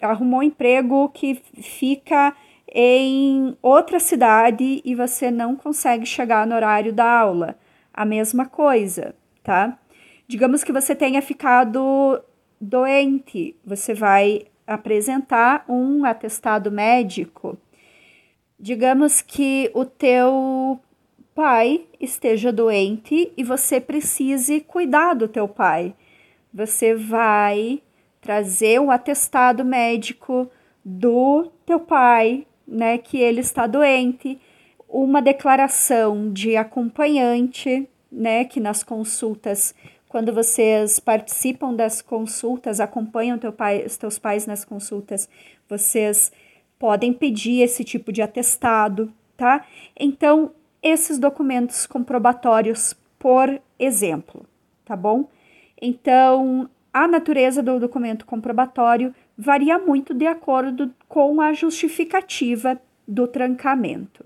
arrumou 0.00 0.38
um 0.38 0.44
emprego 0.44 1.08
que 1.08 1.42
fica 1.60 2.32
em 2.72 3.56
outra 3.60 3.98
cidade 3.98 4.80
e 4.84 4.94
você 4.94 5.32
não 5.32 5.56
consegue 5.56 6.06
chegar 6.06 6.46
no 6.46 6.54
horário 6.54 6.92
da 6.92 7.10
aula. 7.10 7.58
A 7.92 8.04
mesma 8.04 8.46
coisa, 8.46 9.16
tá? 9.42 9.76
Digamos 10.28 10.62
que 10.62 10.72
você 10.72 10.94
tenha 10.94 11.20
ficado 11.20 12.22
doente, 12.60 13.56
você 13.64 13.92
vai 13.92 14.46
apresentar 14.64 15.64
um 15.68 16.04
atestado 16.04 16.70
médico. 16.70 17.58
Digamos 18.60 19.20
que 19.20 19.72
o 19.74 19.84
teu 19.84 20.80
pai 21.36 21.84
esteja 22.00 22.50
doente 22.50 23.30
e 23.36 23.44
você 23.44 23.78
precise 23.78 24.62
cuidar 24.62 25.12
do 25.12 25.28
teu 25.28 25.46
pai. 25.46 25.94
Você 26.52 26.94
vai 26.94 27.82
trazer 28.22 28.80
um 28.80 28.90
atestado 28.90 29.62
médico 29.62 30.50
do 30.82 31.52
teu 31.66 31.78
pai, 31.78 32.46
né, 32.66 32.96
que 32.96 33.18
ele 33.18 33.40
está 33.40 33.66
doente. 33.66 34.40
uma 34.88 35.20
declaração 35.20 36.32
de 36.32 36.56
acompanhante, 36.56 37.86
né, 38.10 38.44
que 38.44 38.60
nas 38.60 38.82
consultas, 38.82 39.74
quando 40.08 40.32
vocês 40.32 40.98
participam 40.98 41.74
das 41.74 42.00
consultas, 42.00 42.80
acompanham 42.80 43.36
teu 43.36 43.52
pai, 43.52 43.84
os 43.84 43.96
teus 43.98 44.18
pais 44.18 44.46
nas 44.46 44.64
consultas, 44.64 45.28
vocês 45.68 46.32
podem 46.78 47.12
pedir 47.12 47.60
esse 47.62 47.84
tipo 47.84 48.12
de 48.12 48.22
atestado, 48.22 49.12
tá? 49.36 49.66
Então, 49.98 50.52
esses 50.86 51.18
documentos 51.18 51.84
comprobatórios, 51.84 52.94
por 53.18 53.60
exemplo, 53.76 54.46
tá 54.84 54.94
bom? 54.94 55.28
Então, 55.82 56.70
a 56.92 57.08
natureza 57.08 57.60
do 57.60 57.80
documento 57.80 58.24
comprobatório 58.24 59.12
varia 59.36 59.80
muito 59.80 60.14
de 60.14 60.26
acordo 60.26 60.94
com 61.08 61.40
a 61.40 61.52
justificativa 61.52 62.80
do 63.06 63.26
trancamento. 63.26 64.24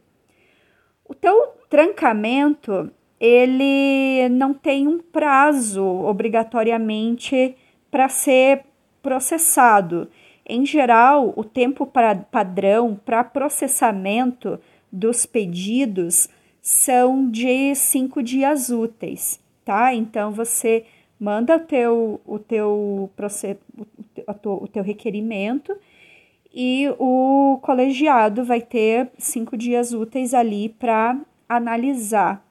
O 1.09 1.15
teu 1.15 1.55
trancamento, 1.71 2.91
ele 3.19 4.29
não 4.29 4.53
tem 4.53 4.87
um 4.87 4.99
prazo 4.99 5.83
obrigatoriamente 5.83 7.57
para 7.91 8.09
ser 8.09 8.65
processado. 9.03 10.09
Em 10.47 10.67
geral, 10.67 11.33
o 11.37 11.43
tempo 11.43 11.87
pra, 11.87 12.15
padrão 12.15 13.01
para 13.03 13.25
processamento 13.25 14.61
dos 14.93 15.25
pedidos 15.25 16.29
são 16.71 17.29
de 17.29 17.75
cinco 17.75 18.23
dias 18.23 18.71
úteis, 18.71 19.41
tá? 19.65 19.93
Então 19.93 20.31
você 20.31 20.85
manda 21.19 21.57
o 21.57 21.59
teu, 21.59 22.21
o 22.25 22.39
teu, 22.39 23.11
o 24.45 24.69
teu 24.69 24.83
requerimento 24.85 25.77
e 26.55 26.89
o 26.97 27.59
colegiado 27.61 28.45
vai 28.45 28.61
ter 28.61 29.11
cinco 29.19 29.57
dias 29.57 29.93
úteis 29.93 30.33
ali 30.33 30.69
para 30.69 31.19
analisar 31.49 32.47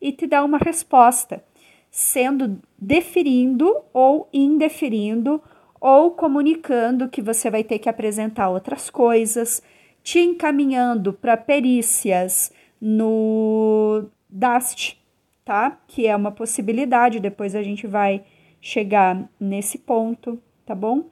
e 0.00 0.12
te 0.12 0.26
dar 0.26 0.44
uma 0.44 0.56
resposta, 0.56 1.44
sendo 1.90 2.58
deferindo 2.78 3.82
ou 3.92 4.30
indeferindo 4.32 5.42
ou 5.78 6.12
comunicando 6.12 7.10
que 7.10 7.20
você 7.20 7.50
vai 7.50 7.62
ter 7.62 7.78
que 7.78 7.90
apresentar 7.90 8.48
outras 8.48 8.88
coisas, 8.88 9.62
te 10.02 10.20
encaminhando 10.20 11.12
para 11.12 11.36
perícias 11.36 12.50
no 12.80 14.08
DAST, 14.28 14.98
tá? 15.44 15.78
Que 15.86 16.06
é 16.06 16.14
uma 16.14 16.30
possibilidade, 16.30 17.20
depois 17.20 17.54
a 17.54 17.62
gente 17.62 17.86
vai 17.86 18.24
chegar 18.60 19.28
nesse 19.40 19.78
ponto, 19.78 20.40
tá 20.66 20.74
bom? 20.74 21.06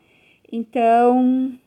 Então, 0.50 1.58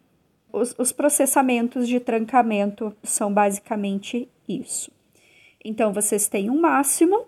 os, 0.51 0.75
os 0.77 0.91
processamentos 0.91 1.87
de 1.87 1.99
trancamento 1.99 2.95
são 3.03 3.33
basicamente 3.33 4.29
isso. 4.47 4.91
Então, 5.63 5.91
vocês 5.93 6.27
têm 6.27 6.49
um 6.49 6.59
máximo 6.59 7.25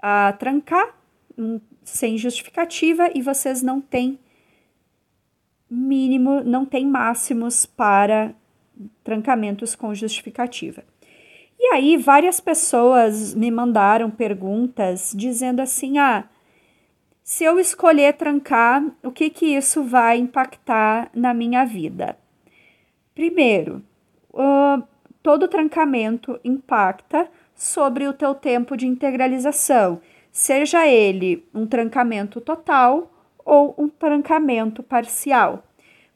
a 0.00 0.32
trancar 0.32 0.96
um, 1.36 1.60
sem 1.84 2.16
justificativa 2.16 3.10
e 3.14 3.22
vocês 3.22 3.62
não 3.62 3.80
têm 3.80 4.18
mínimo, 5.70 6.42
não 6.42 6.64
tem 6.64 6.86
máximos 6.86 7.66
para 7.66 8.34
trancamentos 9.04 9.74
com 9.74 9.94
justificativa. 9.94 10.84
E 11.70 11.74
aí 11.74 11.96
várias 11.98 12.40
pessoas 12.40 13.34
me 13.34 13.50
mandaram 13.50 14.10
perguntas 14.10 15.12
dizendo 15.14 15.60
assim: 15.60 15.98
"Ah, 15.98 16.24
se 17.22 17.44
eu 17.44 17.60
escolher 17.60 18.14
trancar, 18.14 18.82
o 19.02 19.12
que 19.12 19.28
que 19.28 19.54
isso 19.54 19.84
vai 19.84 20.16
impactar 20.16 21.10
na 21.14 21.34
minha 21.34 21.66
vida?" 21.66 22.16
Primeiro, 23.14 23.82
uh, 24.32 24.82
todo 25.22 25.46
trancamento 25.46 26.40
impacta 26.42 27.28
sobre 27.54 28.08
o 28.08 28.14
teu 28.14 28.34
tempo 28.34 28.74
de 28.74 28.86
integralização, 28.86 30.00
seja 30.32 30.86
ele 30.86 31.46
um 31.52 31.66
trancamento 31.66 32.40
total 32.40 33.12
ou 33.44 33.74
um 33.76 33.90
trancamento 33.90 34.82
parcial, 34.82 35.64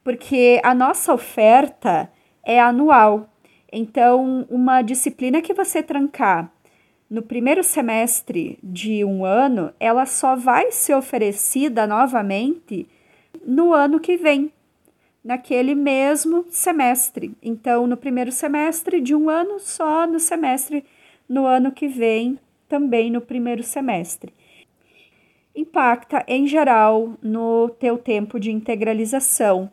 porque 0.03 0.63
a 0.65 0.75
nossa 0.75 1.13
oferta 1.13 2.11
é 2.43 2.59
anual. 2.59 3.29
Então, 3.73 4.47
uma 4.51 4.83
disciplina 4.83 5.41
que 5.41 5.55
você 5.55 5.83
trancar 5.83 6.53
no 7.09 7.23
primeiro 7.23 7.65
semestre 7.65 8.59
de 8.63 9.05
um 9.05 9.25
ano, 9.25 9.73
ela 9.81 10.05
só 10.05 10.37
vai 10.37 10.71
ser 10.71 10.95
oferecida 10.95 11.87
novamente 11.87 12.87
no 13.45 13.73
ano 13.73 13.99
que 13.99 14.17
vem, 14.17 14.53
naquele 15.25 15.75
mesmo 15.75 16.45
semestre. 16.51 17.35
Então, 17.43 17.87
no 17.87 17.97
primeiro 17.97 18.31
semestre 18.31 19.01
de 19.01 19.15
um 19.15 19.31
ano, 19.31 19.59
só 19.59 20.07
no 20.07 20.21
semestre 20.21 20.85
no 21.29 21.47
ano 21.47 21.73
que 21.73 21.89
vem, 21.89 22.39
também 22.69 23.11
no 23.11 23.21
primeiro 23.21 23.63
semestre 23.63 24.33
impacta 25.55 26.25
em 26.27 26.47
geral 26.47 27.15
no 27.23 27.69
teu 27.69 27.99
tempo 27.99 28.41
de 28.41 28.51
integralização. 28.51 29.71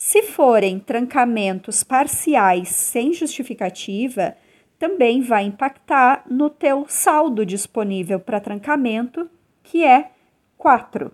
Se 0.00 0.22
forem 0.22 0.78
trancamentos 0.78 1.82
parciais 1.82 2.68
sem 2.68 3.12
justificativa, 3.12 4.36
também 4.78 5.20
vai 5.20 5.42
impactar 5.42 6.24
no 6.30 6.48
teu 6.48 6.86
saldo 6.88 7.44
disponível 7.44 8.20
para 8.20 8.38
trancamento, 8.38 9.28
que 9.64 9.84
é 9.84 10.12
4, 10.56 11.10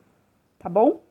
tá 0.59 0.69
bom? 0.69 1.03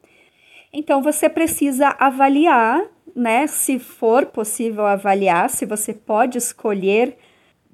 Então 0.71 1.01
você 1.01 1.27
precisa 1.27 1.95
avaliar, 1.99 2.85
né, 3.15 3.47
se 3.47 3.79
for 3.79 4.27
possível 4.27 4.85
avaliar, 4.85 5.49
se 5.49 5.65
você 5.65 5.95
pode 5.95 6.37
escolher 6.37 7.17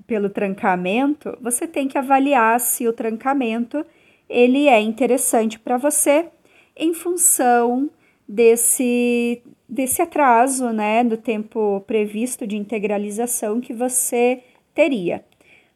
pelo 0.07 0.29
trancamento, 0.29 1.37
você 1.41 1.67
tem 1.67 1.89
que 1.89 1.97
avaliar 1.97 2.57
se 2.61 2.87
o 2.87 2.93
trancamento 2.93 3.85
ele 4.29 4.69
é 4.69 4.79
interessante 4.79 5.59
para 5.59 5.75
você 5.75 6.29
em 6.73 6.93
função 6.93 7.89
desse, 8.27 9.43
desse 9.69 10.01
atraso, 10.01 10.71
né, 10.71 11.03
do 11.03 11.15
tempo 11.15 11.83
previsto 11.85 12.47
de 12.47 12.57
integralização 12.57 13.61
que 13.61 13.73
você 13.73 14.41
teria. 14.73 15.23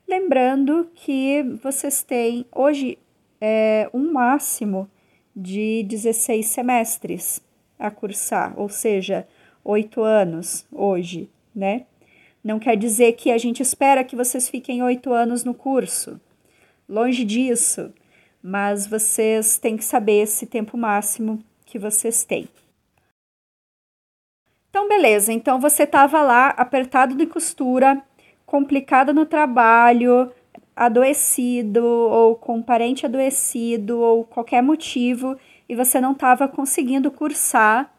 Lembrando 0.08 0.90
que 0.96 1.44
vocês 1.62 2.04
têm 2.04 2.46
hoje 2.52 2.98
é, 3.40 3.90
um 3.94 4.12
máximo 4.12 4.90
de 5.36 5.84
16 5.84 6.46
semestres 6.46 7.42
a 7.78 7.92
cursar, 7.92 8.54
ou 8.58 8.70
seja, 8.70 9.28
oito 9.64 10.02
anos 10.02 10.66
hoje, 10.72 11.30
né? 11.56 11.86
Não 12.44 12.60
quer 12.60 12.76
dizer 12.76 13.14
que 13.14 13.32
a 13.32 13.38
gente 13.38 13.62
espera 13.62 14.04
que 14.04 14.16
vocês 14.16 14.50
fiquem 14.50 14.84
oito 14.84 15.14
anos 15.14 15.44
no 15.44 15.54
curso. 15.54 16.20
Longe 16.90 17.24
disso 17.24 17.94
mas 18.44 18.86
vocês 18.86 19.58
têm 19.58 19.78
que 19.78 19.86
saber 19.86 20.24
esse 20.24 20.46
tempo 20.46 20.78
máximo 20.78 21.42
que 21.66 21.80
vocês 21.80 22.26
têm. 22.26 22.50
Então, 24.74 24.88
beleza. 24.88 25.32
Então, 25.32 25.60
você 25.60 25.84
estava 25.84 26.24
lá 26.24 26.48
apertado 26.48 27.14
de 27.14 27.28
costura, 27.28 28.02
complicado 28.44 29.14
no 29.14 29.24
trabalho, 29.24 30.32
adoecido, 30.76 31.86
ou 31.86 32.36
com 32.36 32.56
um 32.56 32.64
parente 32.64 33.06
adoecido, 33.06 34.00
ou 34.00 34.24
qualquer 34.24 34.64
motivo, 34.64 35.38
e 35.70 35.76
você 35.76 36.02
não 36.02 36.14
estava 36.14 36.48
conseguindo 36.48 37.12
cursar 37.12 37.94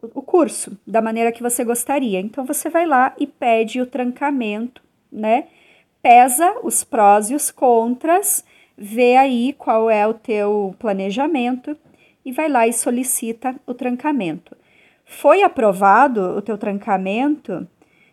o 0.00 0.22
curso 0.22 0.78
da 0.86 1.02
maneira 1.02 1.30
que 1.30 1.42
você 1.42 1.62
gostaria. 1.62 2.18
Então, 2.18 2.46
você 2.46 2.70
vai 2.70 2.86
lá 2.86 3.14
e 3.18 3.26
pede 3.26 3.78
o 3.78 3.86
trancamento, 3.86 4.80
né? 5.12 5.48
Pesa 6.00 6.54
os 6.62 6.84
prós 6.84 7.28
e 7.30 7.34
os 7.34 7.50
contras 7.50 8.42
vê 8.78 9.14
aí 9.14 9.52
qual 9.58 9.90
é 9.90 10.06
o 10.06 10.14
teu 10.14 10.74
planejamento 10.78 11.76
e 12.24 12.32
vai 12.32 12.48
lá 12.48 12.66
e 12.66 12.72
solicita 12.72 13.54
o 13.66 13.74
trancamento. 13.74 14.56
Foi 15.10 15.42
aprovado 15.42 16.20
o 16.36 16.42
teu 16.42 16.58
trancamento, 16.58 17.66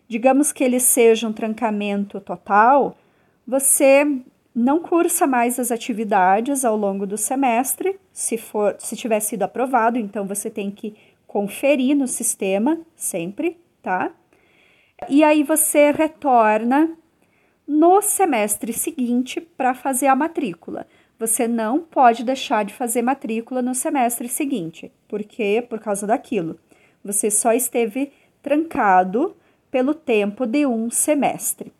digamos 0.07 0.53
que 0.53 0.63
ele 0.63 0.79
seja 0.79 1.27
um 1.27 1.33
trancamento 1.33 2.21
total, 2.21 2.97
você 3.45 4.07
não 4.55 4.79
cursa 4.79 5.27
mais 5.27 5.59
as 5.59 5.71
atividades 5.71 6.63
ao 6.63 6.77
longo 6.77 7.05
do 7.05 7.17
semestre, 7.17 7.99
se 8.13 8.37
for, 8.37 8.77
se 8.79 8.95
tiver 8.95 9.19
sido 9.19 9.43
aprovado, 9.43 9.99
então 9.99 10.25
você 10.25 10.49
tem 10.49 10.71
que 10.71 10.95
conferir 11.27 11.97
no 11.97 12.07
sistema 12.07 12.79
sempre, 12.95 13.57
tá? 13.83 14.11
E 15.09 15.21
aí 15.21 15.43
você 15.43 15.91
retorna 15.91 16.97
no 17.67 18.01
semestre 18.01 18.71
seguinte 18.71 19.41
para 19.41 19.73
fazer 19.73 20.07
a 20.07 20.15
matrícula. 20.15 20.87
Você 21.19 21.45
não 21.45 21.81
pode 21.81 22.23
deixar 22.23 22.63
de 22.63 22.73
fazer 22.73 23.01
matrícula 23.01 23.61
no 23.61 23.75
semestre 23.75 24.29
seguinte, 24.29 24.91
porque 25.09 25.63
por 25.69 25.79
causa 25.79 26.07
daquilo. 26.07 26.57
Você 27.05 27.29
só 27.29 27.53
esteve 27.53 28.11
trancado 28.41 29.37
pelo 29.69 29.93
tempo 29.93 30.47
de 30.47 30.65
um 30.65 30.89
semestre. 30.89 31.71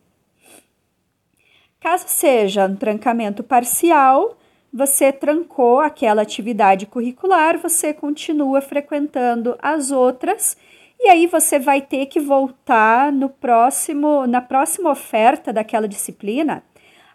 Caso 1.79 2.05
seja 2.07 2.65
um 2.65 2.75
trancamento 2.75 3.43
parcial, 3.43 4.37
você 4.71 5.11
trancou 5.11 5.79
aquela 5.79 6.21
atividade 6.21 6.85
curricular, 6.85 7.57
você 7.57 7.93
continua 7.93 8.61
frequentando 8.61 9.57
as 9.61 9.91
outras 9.91 10.57
E 10.99 11.09
aí 11.09 11.27
você 11.27 11.59
vai 11.59 11.81
ter 11.81 12.05
que 12.05 12.19
voltar 12.19 13.11
no 13.11 13.29
próximo, 13.29 14.25
na 14.25 14.41
próxima 14.41 14.89
oferta 14.89 15.51
daquela 15.51 15.87
disciplina. 15.87 16.63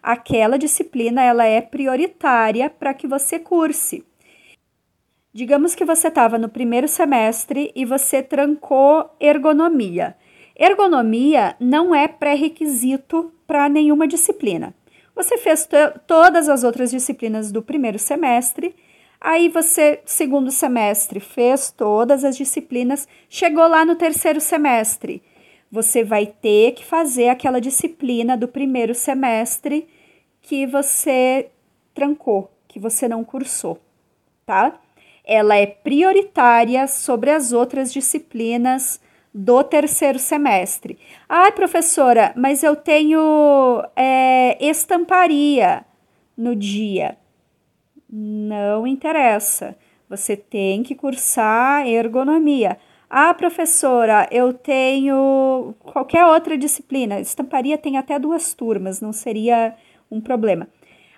Aquela 0.01 0.57
disciplina 0.57 1.23
ela 1.23 1.45
é 1.45 1.61
prioritária 1.61 2.69
para 2.69 2.93
que 2.93 3.07
você 3.07 3.39
curse. 3.39 4.05
Digamos 5.33 5.73
que 5.73 5.85
você 5.85 6.09
estava 6.09 6.37
no 6.37 6.49
primeiro 6.49 6.89
semestre 6.89 7.71
e 7.73 7.85
você 7.85 8.21
trancou 8.21 9.09
ergonomia. 9.17 10.15
Ergonomia 10.53 11.55
não 11.57 11.95
é 11.95 12.05
pré-requisito 12.05 13.31
para 13.47 13.69
nenhuma 13.69 14.07
disciplina. 14.07 14.75
Você 15.15 15.37
fez 15.37 15.67
todas 16.05 16.49
as 16.49 16.65
outras 16.65 16.91
disciplinas 16.91 17.49
do 17.49 17.61
primeiro 17.61 17.97
semestre, 17.97 18.75
aí 19.21 19.47
você, 19.47 20.01
segundo 20.05 20.51
semestre, 20.51 21.21
fez 21.21 21.71
todas 21.71 22.25
as 22.25 22.35
disciplinas, 22.35 23.07
chegou 23.29 23.67
lá 23.67 23.85
no 23.85 23.95
terceiro 23.95 24.41
semestre. 24.41 25.23
Você 25.71 26.03
vai 26.03 26.25
ter 26.25 26.73
que 26.73 26.83
fazer 26.83 27.29
aquela 27.29 27.61
disciplina 27.61 28.35
do 28.35 28.49
primeiro 28.49 28.93
semestre 28.93 29.87
que 30.41 30.67
você 30.67 31.49
trancou, 31.93 32.51
que 32.67 32.79
você 32.79 33.07
não 33.07 33.23
cursou, 33.23 33.79
tá? 34.45 34.77
Ela 35.25 35.55
é 35.55 35.65
prioritária 35.65 36.87
sobre 36.87 37.29
as 37.29 37.51
outras 37.51 37.93
disciplinas 37.93 38.99
do 39.33 39.63
terceiro 39.63 40.19
semestre. 40.19 40.97
Ai, 41.27 41.51
professora, 41.51 42.33
mas 42.35 42.63
eu 42.63 42.75
tenho 42.75 43.83
é, 43.95 44.57
estamparia 44.59 45.85
no 46.35 46.55
dia. 46.55 47.17
Não 48.09 48.85
interessa. 48.85 49.77
Você 50.09 50.35
tem 50.35 50.83
que 50.83 50.93
cursar 50.93 51.87
ergonomia. 51.87 52.77
Ah, 53.09 53.33
professora, 53.33 54.27
eu 54.31 54.53
tenho 54.53 55.73
qualquer 55.79 56.25
outra 56.25 56.57
disciplina. 56.57 57.19
Estamparia 57.19 57.77
tem 57.77 57.97
até 57.97 58.17
duas 58.17 58.53
turmas, 58.53 58.99
não 59.01 59.13
seria 59.13 59.75
um 60.09 60.19
problema. 60.19 60.67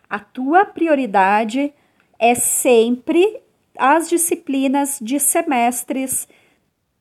A 0.09 0.19
tua 0.19 0.65
prioridade 0.65 1.73
é 2.19 2.35
sempre 2.35 3.42
as 3.77 4.09
disciplinas 4.09 4.99
de 5.01 5.19
semestres 5.19 6.27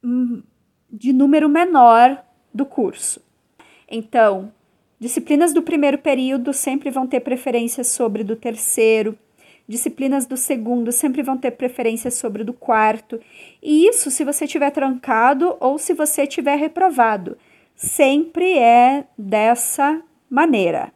hum, 0.03 0.43
de 0.91 1.13
número 1.13 1.49
menor 1.49 2.25
do 2.53 2.67
curso. 2.67 3.21
Então, 3.89 4.53
disciplinas 4.99 5.53
do 5.53 5.63
primeiro 5.63 5.99
período 5.99 6.53
sempre 6.53 6.91
vão 6.91 7.07
ter 7.07 7.21
preferência 7.21 7.85
sobre 7.85 8.25
do 8.25 8.37
terceiro, 8.37 9.19
disciplinas 9.69 10.27
do 10.27 10.37
segundo 10.37 10.93
sempre 10.93 11.23
vão 11.23 11.37
ter 11.37 11.53
preferência 11.53 12.11
sobre 12.11 12.45
do 12.45 12.53
quarto. 12.53 13.21
E 13.63 13.89
isso 13.89 14.11
se 14.11 14.25
você 14.25 14.47
tiver 14.47 14.71
trancado 14.71 15.57
ou 15.61 15.79
se 15.79 15.95
você 15.95 16.27
tiver 16.27 16.57
reprovado. 16.57 17.37
Sempre 17.75 18.59
é 18.59 19.07
dessa 19.17 20.03
maneira. 20.29 20.93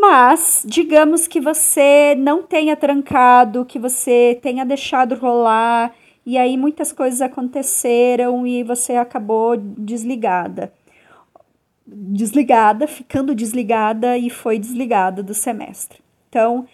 Mas, 0.00 0.62
digamos 0.66 1.26
que 1.26 1.38
você 1.38 2.14
não 2.16 2.42
tenha 2.42 2.74
trancado, 2.74 3.66
que 3.66 3.78
você 3.78 4.38
tenha 4.40 4.64
deixado 4.64 5.14
rolar 5.14 5.94
e 6.24 6.38
aí 6.38 6.56
muitas 6.56 6.90
coisas 6.90 7.20
aconteceram 7.20 8.46
e 8.46 8.62
você 8.62 8.94
acabou 8.94 9.58
desligada. 9.58 10.72
Desligada, 11.86 12.86
ficando 12.86 13.34
desligada 13.34 14.16
e 14.16 14.30
foi 14.30 14.58
desligada 14.58 15.22
do 15.22 15.34
semestre. 15.34 15.98
Então, 16.30 16.66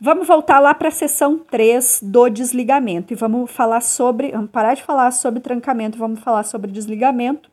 vamos 0.00 0.26
voltar 0.26 0.58
lá 0.58 0.72
para 0.72 0.88
a 0.88 0.92
sessão 0.92 1.38
3 1.38 2.00
do 2.02 2.30
desligamento 2.30 3.12
e 3.12 3.16
vamos 3.16 3.50
falar 3.50 3.82
sobre, 3.82 4.30
vamos 4.30 4.50
parar 4.50 4.72
de 4.72 4.82
falar 4.82 5.10
sobre 5.10 5.40
trancamento, 5.40 5.98
vamos 5.98 6.20
falar 6.20 6.44
sobre 6.44 6.70
desligamento. 6.70 7.50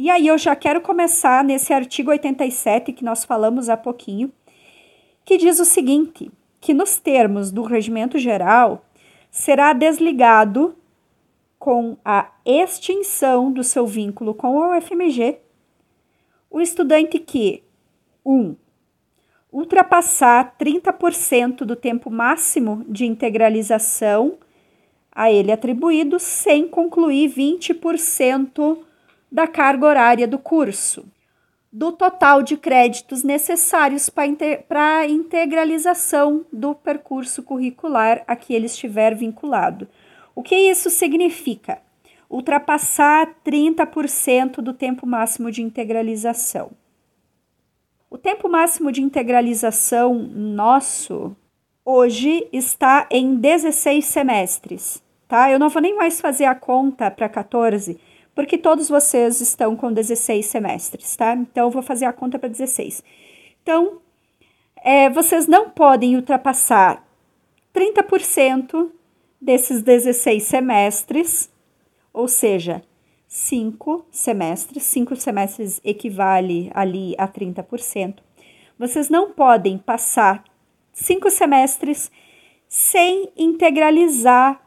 E 0.00 0.08
aí 0.10 0.28
eu 0.28 0.38
já 0.38 0.54
quero 0.54 0.80
começar 0.80 1.42
nesse 1.42 1.72
artigo 1.72 2.12
87 2.12 2.92
que 2.92 3.04
nós 3.04 3.24
falamos 3.24 3.68
há 3.68 3.76
pouquinho, 3.76 4.32
que 5.24 5.36
diz 5.36 5.58
o 5.58 5.64
seguinte, 5.64 6.30
que 6.60 6.72
nos 6.72 6.98
termos 6.98 7.50
do 7.50 7.62
regimento 7.62 8.16
geral, 8.16 8.84
será 9.28 9.72
desligado 9.72 10.76
com 11.58 11.96
a 12.04 12.30
extinção 12.46 13.50
do 13.50 13.64
seu 13.64 13.88
vínculo 13.88 14.34
com 14.34 14.62
a 14.62 14.78
UFMG 14.78 15.38
o 16.48 16.60
estudante 16.60 17.18
que 17.18 17.64
1. 18.24 18.32
Um, 18.32 18.56
ultrapassar 19.50 20.56
30% 20.56 21.64
do 21.64 21.74
tempo 21.74 22.08
máximo 22.08 22.84
de 22.88 23.04
integralização 23.04 24.38
a 25.10 25.32
ele 25.32 25.50
atribuído 25.50 26.20
sem 26.20 26.68
concluir 26.68 27.28
20% 27.34 28.86
da 29.30 29.46
carga 29.46 29.86
horária 29.86 30.26
do 30.26 30.38
curso 30.38 31.06
do 31.72 31.92
total 31.92 32.42
de 32.42 32.56
créditos 32.56 33.22
necessários 33.22 34.08
para 34.08 34.98
a 34.98 35.06
integralização 35.06 36.44
do 36.52 36.74
percurso 36.74 37.42
curricular 37.42 38.24
a 38.26 38.34
que 38.34 38.54
ele 38.54 38.66
estiver 38.66 39.14
vinculado. 39.14 39.86
O 40.34 40.42
que 40.42 40.54
isso 40.54 40.88
significa? 40.88 41.80
Ultrapassar 42.30 43.34
30% 43.44 44.56
do 44.56 44.72
tempo 44.72 45.06
máximo 45.06 45.50
de 45.50 45.62
integralização. 45.62 46.70
O 48.10 48.16
tempo 48.16 48.48
máximo 48.48 48.90
de 48.90 49.02
integralização 49.02 50.14
nosso 50.14 51.36
hoje 51.84 52.46
está 52.52 53.06
em 53.10 53.34
16 53.36 54.04
semestres, 54.04 55.02
tá? 55.26 55.50
Eu 55.50 55.58
não 55.58 55.68
vou 55.68 55.82
nem 55.82 55.96
mais 55.96 56.20
fazer 56.20 56.46
a 56.46 56.54
conta 56.54 57.10
para 57.10 57.28
14, 57.28 57.98
porque 58.38 58.56
todos 58.56 58.88
vocês 58.88 59.40
estão 59.40 59.74
com 59.74 59.92
16 59.92 60.46
semestres, 60.46 61.16
tá? 61.16 61.34
Então, 61.34 61.64
eu 61.64 61.70
vou 61.72 61.82
fazer 61.82 62.04
a 62.04 62.12
conta 62.12 62.38
para 62.38 62.48
16. 62.48 63.02
Então, 63.60 63.98
é, 64.76 65.10
vocês 65.10 65.48
não 65.48 65.70
podem 65.70 66.14
ultrapassar 66.14 67.04
30% 67.74 68.92
desses 69.40 69.82
16 69.82 70.44
semestres, 70.44 71.50
ou 72.12 72.28
seja, 72.28 72.80
5 73.26 74.06
semestres, 74.08 74.84
5 74.84 75.16
semestres 75.16 75.80
equivale 75.82 76.70
ali 76.72 77.16
a 77.18 77.26
30%. 77.26 78.18
Vocês 78.78 79.10
não 79.10 79.32
podem 79.32 79.78
passar 79.78 80.44
5 80.92 81.28
semestres 81.28 82.08
sem 82.68 83.32
integralizar 83.36 84.64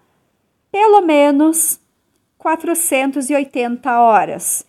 pelo 0.70 1.00
menos 1.00 1.81
480 2.42 4.00
horas, 4.00 4.66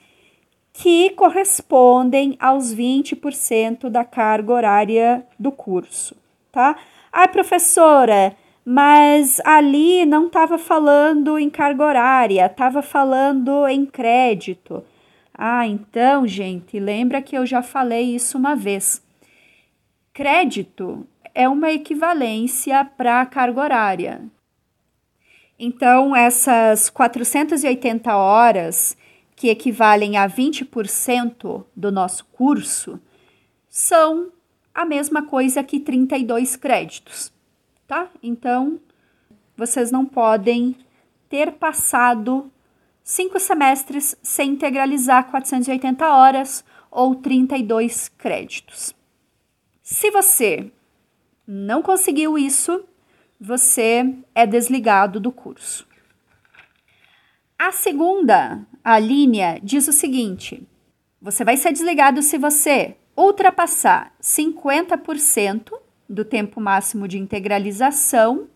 que 0.75 1.09
correspondem 1.13 2.37
aos 2.39 2.75
20% 2.75 3.89
da 3.89 4.05
carga 4.05 4.53
horária 4.53 5.27
do 5.39 5.51
curso, 5.51 6.15
tá? 6.53 6.77
Ah, 7.11 7.27
professora, 7.27 8.37
mas 8.63 9.41
ali 9.43 10.05
não 10.05 10.27
estava 10.27 10.59
falando 10.59 11.39
em 11.39 11.49
carga 11.49 11.83
horária, 11.83 12.45
estava 12.45 12.83
falando 12.83 13.67
em 13.67 13.87
crédito. 13.87 14.85
Ah, 15.33 15.67
então, 15.67 16.27
gente, 16.27 16.79
lembra 16.79 17.23
que 17.23 17.39
eu 17.39 17.47
já 17.47 17.63
falei 17.63 18.15
isso 18.15 18.37
uma 18.37 18.55
vez. 18.55 19.03
Crédito 20.13 21.07
é 21.35 21.49
uma 21.49 21.71
equivalência 21.71 22.85
para 22.85 23.25
carga 23.25 23.63
horária. 23.63 24.21
Então, 25.65 26.17
essas 26.17 26.91
480 26.91 28.17
horas, 28.17 28.97
que 29.37 29.49
equivalem 29.49 30.17
a 30.17 30.29
20% 30.29 31.65
do 31.77 31.93
nosso 31.93 32.25
curso, 32.33 33.01
são 33.69 34.33
a 34.75 34.85
mesma 34.85 35.23
coisa 35.23 35.63
que 35.63 35.79
32 35.79 36.57
créditos, 36.57 37.33
tá? 37.87 38.11
Então, 38.21 38.81
vocês 39.57 39.93
não 39.93 40.05
podem 40.05 40.75
ter 41.29 41.53
passado 41.53 42.51
cinco 43.05 43.39
semestres 43.39 44.17
sem 44.21 44.51
integralizar 44.51 45.31
480 45.31 46.13
horas 46.13 46.65
ou 46.91 47.15
32 47.15 48.09
créditos. 48.09 48.93
Se 49.81 50.11
você 50.11 50.73
não 51.47 51.83
conseguiu 51.83 52.37
isso, 52.37 52.85
você 53.45 54.15
é 54.37 54.47
desligado 54.47 55.19
do 55.19 55.33
curso. 55.33 55.85
A 57.59 57.73
segunda, 57.73 58.65
a 58.85 59.01
linha, 59.01 59.59
diz 59.61 59.89
o 59.89 59.93
seguinte: 59.93 60.63
você 61.21 61.45
vai 61.45 61.57
ser 61.57 61.73
desligado 61.73 62.23
se 62.23 62.39
você 62.39 62.97
ultrapassar 63.17 64.13
50% 64.23 65.73
do 66.09 66.25
tempo 66.25 66.61
máximo 66.61 67.09
de 67.09 67.19
integralização 67.19 68.47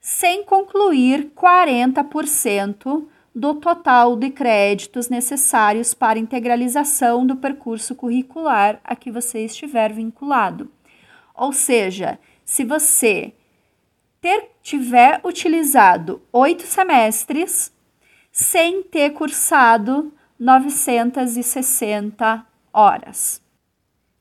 sem 0.00 0.44
concluir 0.44 1.30
40% 1.36 3.06
do 3.32 3.54
total 3.54 4.16
de 4.16 4.30
créditos 4.30 5.08
necessários 5.08 5.94
para 5.94 6.18
integralização 6.18 7.24
do 7.24 7.36
percurso 7.36 7.94
curricular 7.94 8.80
a 8.82 8.96
que 8.96 9.12
você 9.12 9.44
estiver 9.44 9.92
vinculado. 9.92 10.68
Ou 11.36 11.52
seja, 11.52 12.18
se 12.44 12.64
você 12.64 13.32
ter, 14.22 14.52
tiver 14.62 15.20
utilizado 15.24 16.22
oito 16.32 16.62
semestres 16.62 17.72
sem 18.30 18.84
ter 18.84 19.10
cursado 19.10 20.14
960 20.38 22.46
horas, 22.72 23.42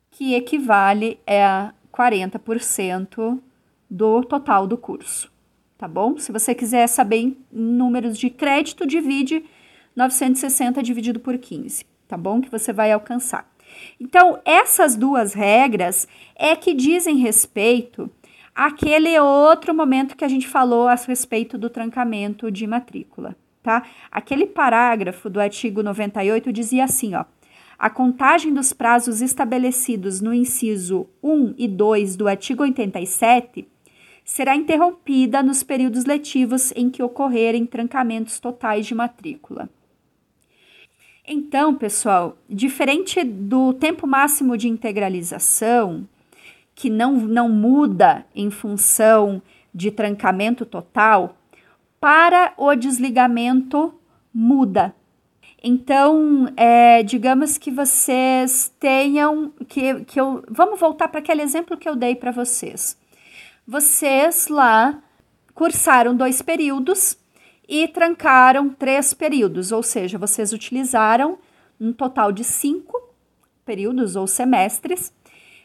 que 0.10 0.34
equivale 0.34 1.20
a 1.26 1.72
40% 1.94 3.40
do 3.90 4.24
total 4.24 4.66
do 4.66 4.78
curso, 4.78 5.32
tá 5.78 5.88
bom? 5.88 6.18
Se 6.18 6.32
você 6.32 6.56
quiser 6.56 6.88
saber 6.88 7.18
em 7.18 7.38
números 7.52 8.18
de 8.18 8.32
crédito, 8.32 8.88
divide 8.88 9.46
960 9.96 10.82
dividido 10.82 11.20
por 11.20 11.38
15, 11.38 11.86
tá 12.08 12.18
bom? 12.18 12.42
Que 12.42 12.50
você 12.50 12.74
vai 12.74 12.92
alcançar. 12.92 13.50
Então, 14.00 14.42
essas 14.44 14.96
duas 14.96 15.34
regras 15.34 16.08
é 16.36 16.56
que 16.56 16.74
dizem 16.74 17.18
respeito 17.18 18.10
àquele 18.66 19.20
outro 19.20 19.74
momento 19.74 20.16
que 20.16 20.24
a 20.24 20.28
gente 20.28 20.48
falou 20.48 20.88
a 20.88 20.94
respeito 20.94 21.58
do 21.58 21.68
trancamento 21.68 22.52
de 22.52 22.68
matrícula, 22.68 23.36
tá? 23.64 23.84
Aquele 24.12 24.46
parágrafo 24.46 25.32
do 25.32 25.40
artigo 25.40 25.82
98 25.82 26.54
dizia 26.54 26.84
assim, 26.84 27.16
ó: 27.16 27.26
a 27.80 27.90
contagem 27.90 28.54
dos 28.54 28.72
prazos 28.72 29.20
estabelecidos 29.20 30.22
no 30.22 30.32
inciso 30.32 31.08
1 31.24 31.56
e 31.58 31.68
2 31.68 32.16
do 32.16 32.28
artigo 32.28 32.62
87 32.62 33.68
será 34.24 34.56
interrompida 34.56 35.42
nos 35.42 35.64
períodos 35.64 36.06
letivos 36.06 36.72
em 36.76 36.92
que 36.92 37.02
ocorrerem 37.02 37.66
trancamentos 37.66 38.40
totais 38.40 38.86
de 38.86 38.94
matrícula. 38.94 39.68
Então, 41.28 41.74
pessoal, 41.74 42.38
diferente 42.48 43.24
do 43.24 43.74
tempo 43.74 44.06
máximo 44.06 44.56
de 44.56 44.68
integralização, 44.68 46.08
que 46.76 46.90
não, 46.90 47.14
não 47.14 47.50
muda 47.50 48.26
em 48.36 48.50
função 48.50 49.42
de 49.74 49.92
trancamento 49.92 50.66
total, 50.66 51.38
para 52.00 52.54
o 52.58 52.74
desligamento 52.76 53.94
muda. 54.34 54.94
Então, 55.64 56.52
é, 56.58 57.04
digamos 57.04 57.58
que 57.58 57.70
vocês 57.70 58.74
tenham 58.80 59.54
que, 59.68 60.04
que 60.06 60.20
eu 60.20 60.44
vamos 60.50 60.80
voltar 60.80 61.08
para 61.08 61.20
aquele 61.20 61.44
exemplo 61.44 61.78
que 61.78 61.88
eu 61.88 61.96
dei 61.96 62.16
para 62.16 62.32
vocês. 62.32 62.98
Vocês 63.68 64.48
lá 64.48 65.00
cursaram 65.54 66.16
dois 66.16 66.42
períodos 66.42 67.16
e 67.70 67.88
trancaram 67.88 68.70
três 68.70 69.14
períodos, 69.14 69.72
ou 69.72 69.84
seja, 69.84 70.18
vocês 70.18 70.52
utilizaram 70.52 71.38
um 71.80 71.94
total 71.94 72.32
de 72.32 72.44
cinco 72.44 73.00
períodos 73.64 74.16
ou 74.16 74.26
semestres, 74.26 75.14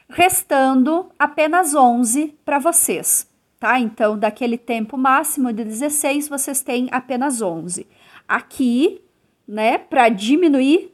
restando 0.08 1.10
apenas 1.18 1.74
11 1.74 2.34
para 2.44 2.58
vocês, 2.58 3.28
tá? 3.58 3.78
Então, 3.78 4.18
daquele 4.18 4.56
tempo 4.56 4.96
máximo 4.96 5.52
de 5.52 5.64
16, 5.64 6.28
vocês 6.28 6.62
têm 6.62 6.88
apenas 6.90 7.42
11. 7.42 7.86
Aqui, 8.28 9.00
né, 9.46 9.78
para 9.78 10.08
diminuir, 10.08 10.92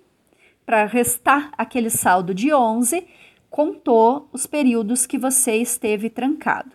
para 0.65 0.85
restar 0.87 1.53
aquele 1.57 1.91
saldo 1.91 2.35
de 2.35 2.53
11, 2.53 3.07
contou 3.51 4.29
os 4.33 4.47
períodos 4.47 5.07
que 5.07 5.19
você 5.19 5.57
esteve 5.57 6.09
trancado. 6.09 6.73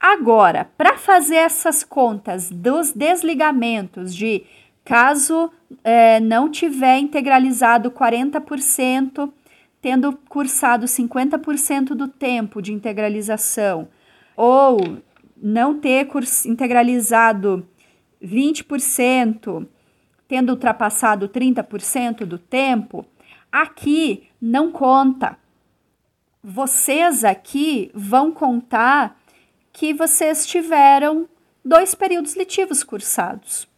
Agora, 0.00 0.70
para 0.76 0.96
fazer 0.96 1.36
essas 1.36 1.82
contas 1.82 2.50
dos 2.50 2.92
desligamentos 2.92 4.14
de 4.14 4.44
caso 4.84 5.50
é, 5.84 6.18
não 6.20 6.50
tiver 6.50 6.98
integralizado 6.98 7.90
40%, 7.90 9.30
tendo 9.80 10.12
cursado 10.28 10.86
50% 10.86 11.88
do 11.94 12.08
tempo 12.08 12.60
de 12.60 12.72
integralização, 12.72 13.88
ou 14.36 14.98
não 15.36 15.78
ter 15.78 16.08
integralizado 16.46 17.66
20%, 18.22 19.66
tendo 20.26 20.50
ultrapassado 20.50 21.28
30% 21.28 22.24
do 22.24 22.38
tempo, 22.38 23.06
aqui 23.50 24.28
não 24.40 24.70
conta. 24.70 25.38
Vocês 26.42 27.24
aqui 27.24 27.90
vão 27.94 28.30
contar 28.32 29.18
que 29.72 29.94
vocês 29.94 30.46
tiveram 30.46 31.28
dois 31.64 31.94
períodos 31.94 32.34
letivos 32.34 32.82
cursados, 32.82 33.68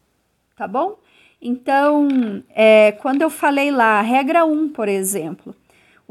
tá 0.57 0.67
bom? 0.67 0.99
Então, 1.43 2.09
é, 2.51 2.93
quando 2.93 3.23
eu 3.23 3.31
falei 3.31 3.71
lá, 3.71 4.01
regra 4.01 4.45
1, 4.45 4.71
por 4.71 4.89
exemplo, 4.89 5.55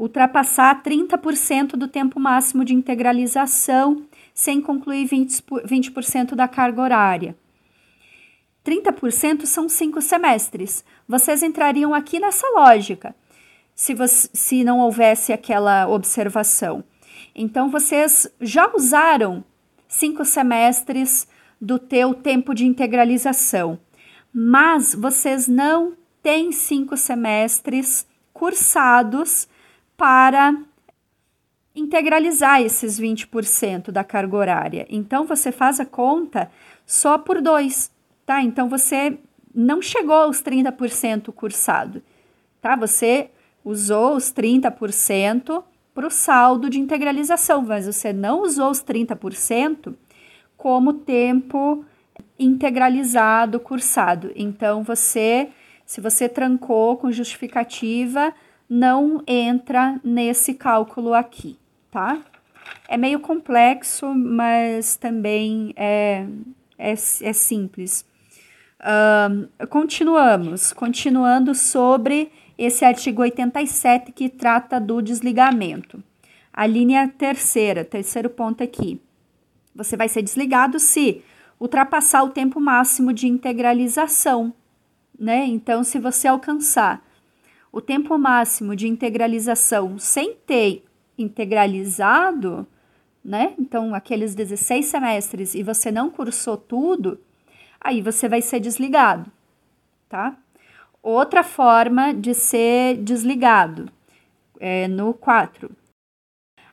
ultrapassar 0.00 0.82
30% 0.82 1.72
do 1.72 1.86
tempo 1.86 2.18
máximo 2.18 2.64
de 2.64 2.74
integralização 2.74 4.06
sem 4.32 4.58
concluir 4.58 5.06
20%, 5.06 5.66
20 5.66 6.34
da 6.34 6.48
carga 6.48 6.80
horária. 6.80 7.36
30% 8.64 9.44
são 9.44 9.68
cinco 9.68 10.00
semestres. 10.00 10.82
Vocês 11.06 11.42
entrariam 11.42 11.92
aqui 11.92 12.18
nessa 12.18 12.46
lógica, 12.48 13.14
se, 13.74 13.92
você, 13.92 14.30
se 14.32 14.64
não 14.64 14.78
houvesse 14.78 15.34
aquela 15.34 15.86
observação. 15.86 16.82
Então, 17.34 17.68
vocês 17.70 18.26
já 18.40 18.70
usaram 18.74 19.44
cinco 19.86 20.24
semestres 20.24 21.28
do 21.60 21.78
teu 21.78 22.14
tempo 22.14 22.54
de 22.54 22.64
integralização. 22.64 23.78
Mas 24.32 24.94
vocês 24.94 25.46
não 25.46 25.92
têm 26.22 26.52
cinco 26.52 26.96
semestres 26.96 28.06
cursados 28.32 29.46
para 30.00 30.56
integralizar 31.76 32.62
esses 32.62 32.98
20% 32.98 33.90
da 33.90 34.02
carga 34.02 34.34
horária. 34.34 34.86
Então 34.88 35.26
você 35.26 35.52
faz 35.52 35.78
a 35.78 35.84
conta 35.84 36.50
só 36.86 37.18
por 37.18 37.42
dois, 37.42 37.92
tá? 38.24 38.42
Então 38.42 38.66
você 38.66 39.18
não 39.54 39.82
chegou 39.82 40.16
aos 40.16 40.42
30% 40.42 41.30
cursado, 41.34 42.02
tá? 42.62 42.76
Você 42.76 43.28
usou 43.62 44.16
os 44.16 44.32
30% 44.32 45.62
para 45.92 46.06
o 46.06 46.10
saldo 46.10 46.70
de 46.70 46.80
integralização, 46.80 47.60
mas 47.60 47.84
você 47.84 48.10
não 48.10 48.40
usou 48.40 48.70
os 48.70 48.82
30% 48.82 49.94
como 50.56 50.94
tempo 50.94 51.84
integralizado 52.38 53.60
cursado. 53.60 54.32
Então, 54.34 54.82
você, 54.82 55.50
se 55.84 56.00
você 56.00 56.26
trancou 56.26 56.96
com 56.96 57.12
justificativa, 57.12 58.32
não 58.70 59.20
entra 59.26 60.00
nesse 60.04 60.54
cálculo 60.54 61.12
aqui, 61.12 61.58
tá? 61.90 62.22
É 62.88 62.96
meio 62.96 63.18
complexo, 63.18 64.14
mas 64.14 64.94
também 64.94 65.72
é, 65.74 66.24
é, 66.78 66.92
é 66.92 67.32
simples. 67.32 68.06
Continuamos, 69.68 70.72
continuando 70.72 71.52
sobre 71.52 72.30
esse 72.56 72.84
artigo 72.84 73.22
87 73.22 74.12
que 74.12 74.28
trata 74.28 74.80
do 74.80 75.02
desligamento. 75.02 76.02
A 76.52 76.64
linha 76.66 77.08
terceira, 77.08 77.84
terceiro 77.84 78.30
ponto 78.30 78.62
aqui. 78.62 79.00
Você 79.74 79.96
vai 79.96 80.08
ser 80.08 80.22
desligado 80.22 80.78
se 80.78 81.22
ultrapassar 81.58 82.22
o 82.22 82.30
tempo 82.30 82.60
máximo 82.60 83.12
de 83.12 83.26
integralização, 83.26 84.52
né? 85.18 85.44
Então, 85.46 85.82
se 85.84 85.98
você 85.98 86.28
alcançar 86.28 87.02
o 87.72 87.80
tempo 87.80 88.18
máximo 88.18 88.74
de 88.74 88.88
integralização 88.88 89.98
sem 89.98 90.34
ter 90.34 90.84
integralizado, 91.16 92.66
né? 93.24 93.54
Então, 93.58 93.94
aqueles 93.94 94.34
16 94.34 94.86
semestres 94.86 95.54
e 95.54 95.62
você 95.62 95.90
não 95.90 96.10
cursou 96.10 96.56
tudo, 96.56 97.20
aí 97.80 98.00
você 98.00 98.28
vai 98.28 98.42
ser 98.42 98.60
desligado, 98.60 99.30
tá? 100.08 100.36
Outra 101.02 101.42
forma 101.42 102.12
de 102.12 102.34
ser 102.34 102.96
desligado, 102.96 103.90
é, 104.58 104.88
no 104.88 105.14
4. 105.14 105.70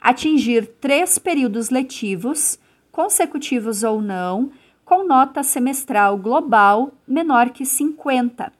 Atingir 0.01 0.67
três 0.79 1.17
períodos 1.17 1.69
letivos, 1.69 2.59
consecutivos 2.91 3.83
ou 3.83 4.01
não, 4.01 4.51
com 4.83 5.05
nota 5.05 5.43
semestral 5.43 6.17
global 6.17 6.93
menor 7.07 7.49
que 7.49 7.65
50, 7.65 8.51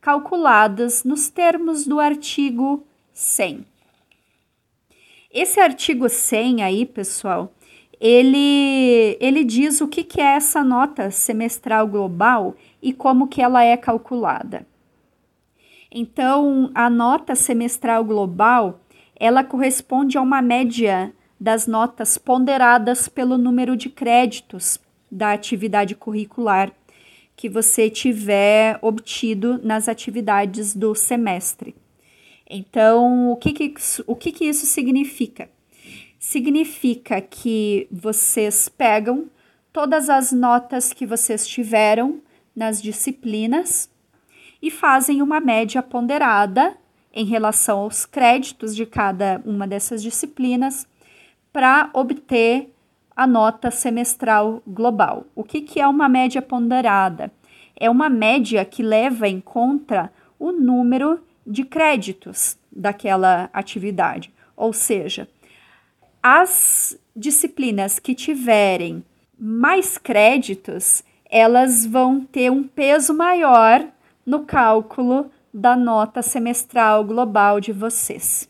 calculadas 0.00 1.04
nos 1.04 1.28
termos 1.28 1.86
do 1.86 2.00
artigo 2.00 2.84
100. 3.12 3.66
Esse 5.30 5.60
artigo 5.60 6.08
100 6.08 6.62
aí, 6.62 6.86
pessoal, 6.86 7.52
ele, 8.00 9.16
ele 9.20 9.44
diz 9.44 9.80
o 9.80 9.88
que, 9.88 10.04
que 10.04 10.20
é 10.20 10.36
essa 10.36 10.62
nota 10.62 11.10
semestral 11.10 11.86
global 11.86 12.54
e 12.80 12.92
como 12.92 13.28
que 13.28 13.42
ela 13.42 13.62
é 13.62 13.76
calculada. 13.76 14.66
Então, 15.90 16.70
a 16.74 16.88
nota 16.88 17.34
semestral 17.34 18.04
global, 18.04 18.80
ela 19.16 19.42
corresponde 19.42 20.16
a 20.16 20.22
uma 20.22 20.40
média 20.40 21.12
das 21.40 21.66
notas 21.66 22.18
ponderadas 22.18 23.08
pelo 23.08 23.38
número 23.38 23.76
de 23.76 23.88
créditos 23.88 24.78
da 25.10 25.32
atividade 25.32 25.94
curricular 25.94 26.72
que 27.38 27.48
você 27.48 27.88
tiver 27.88 28.80
obtido 28.82 29.60
nas 29.62 29.88
atividades 29.88 30.74
do 30.74 30.92
semestre. 30.92 31.72
Então, 32.50 33.30
o 33.30 33.36
que, 33.36 33.52
que, 33.52 33.74
o 34.08 34.16
que, 34.16 34.32
que 34.32 34.44
isso 34.44 34.66
significa? 34.66 35.48
Significa 36.18 37.20
que 37.20 37.86
vocês 37.92 38.68
pegam 38.68 39.30
todas 39.72 40.10
as 40.10 40.32
notas 40.32 40.92
que 40.92 41.06
vocês 41.06 41.46
tiveram 41.46 42.20
nas 42.56 42.82
disciplinas 42.82 43.88
e 44.60 44.68
fazem 44.68 45.22
uma 45.22 45.38
média 45.38 45.80
ponderada 45.80 46.76
em 47.14 47.24
relação 47.24 47.78
aos 47.78 48.04
créditos 48.04 48.74
de 48.74 48.84
cada 48.84 49.40
uma 49.44 49.64
dessas 49.64 50.02
disciplinas 50.02 50.88
para 51.52 51.88
obter 51.94 52.68
a 53.18 53.26
nota 53.26 53.68
semestral 53.68 54.62
global. 54.64 55.26
O 55.34 55.42
que, 55.42 55.60
que 55.60 55.80
é 55.80 55.88
uma 55.88 56.08
média 56.08 56.40
ponderada? 56.40 57.32
É 57.74 57.90
uma 57.90 58.08
média 58.08 58.64
que 58.64 58.80
leva 58.80 59.26
em 59.26 59.40
conta 59.40 60.12
o 60.38 60.52
número 60.52 61.20
de 61.44 61.64
créditos 61.64 62.56
daquela 62.70 63.50
atividade. 63.52 64.32
Ou 64.56 64.72
seja, 64.72 65.28
as 66.22 66.96
disciplinas 67.14 67.98
que 67.98 68.14
tiverem 68.14 69.04
mais 69.36 69.98
créditos, 69.98 71.02
elas 71.28 71.84
vão 71.84 72.20
ter 72.20 72.52
um 72.52 72.62
peso 72.62 73.12
maior 73.12 73.84
no 74.24 74.44
cálculo 74.44 75.28
da 75.52 75.74
nota 75.74 76.22
semestral 76.22 77.02
global 77.02 77.58
de 77.60 77.72
vocês. 77.72 78.48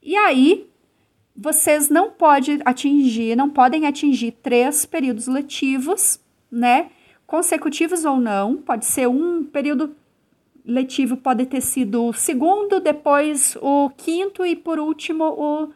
E 0.00 0.16
aí, 0.16 0.67
vocês 1.40 1.88
não 1.88 2.10
podem 2.10 2.58
atingir, 2.64 3.36
não 3.36 3.48
podem 3.48 3.86
atingir 3.86 4.32
três 4.42 4.84
períodos 4.84 5.28
letivos, 5.28 6.18
né? 6.50 6.90
Consecutivos 7.28 8.04
ou 8.04 8.16
não, 8.16 8.56
pode 8.56 8.84
ser 8.84 9.06
um 9.06 9.44
período 9.44 9.94
letivo, 10.64 11.16
pode 11.16 11.46
ter 11.46 11.60
sido 11.60 12.06
o 12.06 12.12
segundo, 12.12 12.80
depois 12.80 13.56
o 13.62 13.88
quinto 13.90 14.44
e 14.44 14.56
por 14.56 14.80
último 14.80 15.24
o 15.26 15.72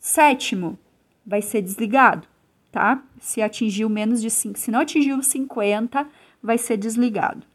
sétimo. 0.00 0.78
Vai 1.26 1.42
ser 1.42 1.60
desligado, 1.60 2.26
tá? 2.70 3.02
Se 3.20 3.42
atingiu 3.42 3.90
menos 3.90 4.22
de 4.22 4.30
5, 4.30 4.58
se 4.58 4.70
não 4.70 4.80
atingiu 4.80 5.22
50, 5.22 6.08
vai 6.42 6.56
ser 6.56 6.78
desligado. 6.78 7.46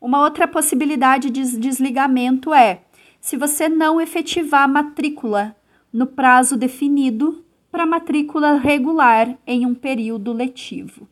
Uma 0.00 0.24
outra 0.24 0.48
possibilidade 0.48 1.30
de 1.30 1.58
desligamento 1.58 2.52
é 2.52 2.80
se 3.20 3.36
você 3.36 3.68
não 3.68 4.00
efetivar 4.00 4.64
a 4.64 4.68
matrícula 4.68 5.56
no 5.98 6.06
prazo 6.06 6.56
definido 6.56 7.44
para 7.72 7.84
matrícula 7.84 8.52
regular 8.52 9.36
em 9.44 9.66
um 9.66 9.74
período 9.74 10.32
letivo, 10.32 11.08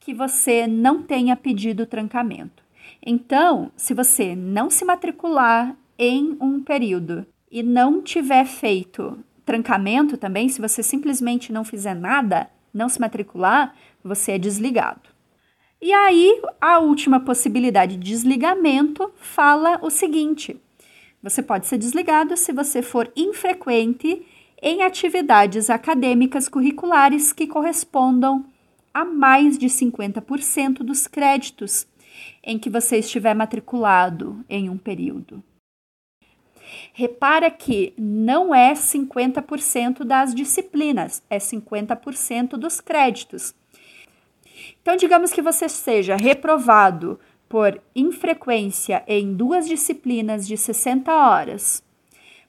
que 0.00 0.14
você 0.14 0.66
não 0.66 1.02
tenha 1.02 1.36
pedido 1.36 1.84
trancamento. 1.84 2.64
Então, 3.04 3.70
se 3.76 3.92
você 3.92 4.34
não 4.34 4.70
se 4.70 4.86
matricular 4.86 5.76
em 5.98 6.34
um 6.40 6.62
período 6.62 7.26
e 7.52 7.62
não 7.62 8.00
tiver 8.00 8.46
feito 8.46 9.18
trancamento 9.44 10.16
também, 10.16 10.48
se 10.48 10.62
você 10.62 10.82
simplesmente 10.82 11.52
não 11.52 11.62
fizer 11.62 11.94
nada, 11.94 12.48
não 12.72 12.88
se 12.88 12.98
matricular, 12.98 13.74
você 14.02 14.32
é 14.32 14.38
desligado. 14.38 15.10
E 15.78 15.92
aí, 15.92 16.40
a 16.58 16.78
última 16.78 17.20
possibilidade 17.20 17.98
de 17.98 18.12
desligamento 18.12 19.12
fala 19.16 19.78
o 19.82 19.90
seguinte: 19.90 20.58
você 21.28 21.42
pode 21.42 21.66
ser 21.66 21.76
desligado 21.76 22.36
se 22.36 22.52
você 22.52 22.80
for 22.80 23.10
infrequente 23.16 24.24
em 24.62 24.82
atividades 24.82 25.68
acadêmicas 25.68 26.48
curriculares 26.48 27.32
que 27.32 27.48
correspondam 27.48 28.46
a 28.94 29.04
mais 29.04 29.58
de 29.58 29.66
50% 29.66 30.78
dos 30.84 31.08
créditos 31.08 31.84
em 32.44 32.60
que 32.60 32.70
você 32.70 32.98
estiver 32.98 33.34
matriculado 33.34 34.44
em 34.48 34.70
um 34.70 34.78
período. 34.78 35.42
Repara 36.92 37.50
que 37.50 37.92
não 37.98 38.54
é 38.54 38.72
50% 38.74 40.04
das 40.04 40.32
disciplinas, 40.32 41.24
é 41.28 41.38
50% 41.38 42.50
dos 42.50 42.80
créditos. 42.80 43.52
Então, 44.80 44.94
digamos 44.94 45.32
que 45.32 45.42
você 45.42 45.68
seja 45.68 46.14
reprovado 46.14 47.18
por 47.48 47.80
infrequência 47.94 49.04
em 49.06 49.34
duas 49.34 49.68
disciplinas 49.68 50.46
de 50.46 50.56
60 50.56 51.12
horas, 51.12 51.82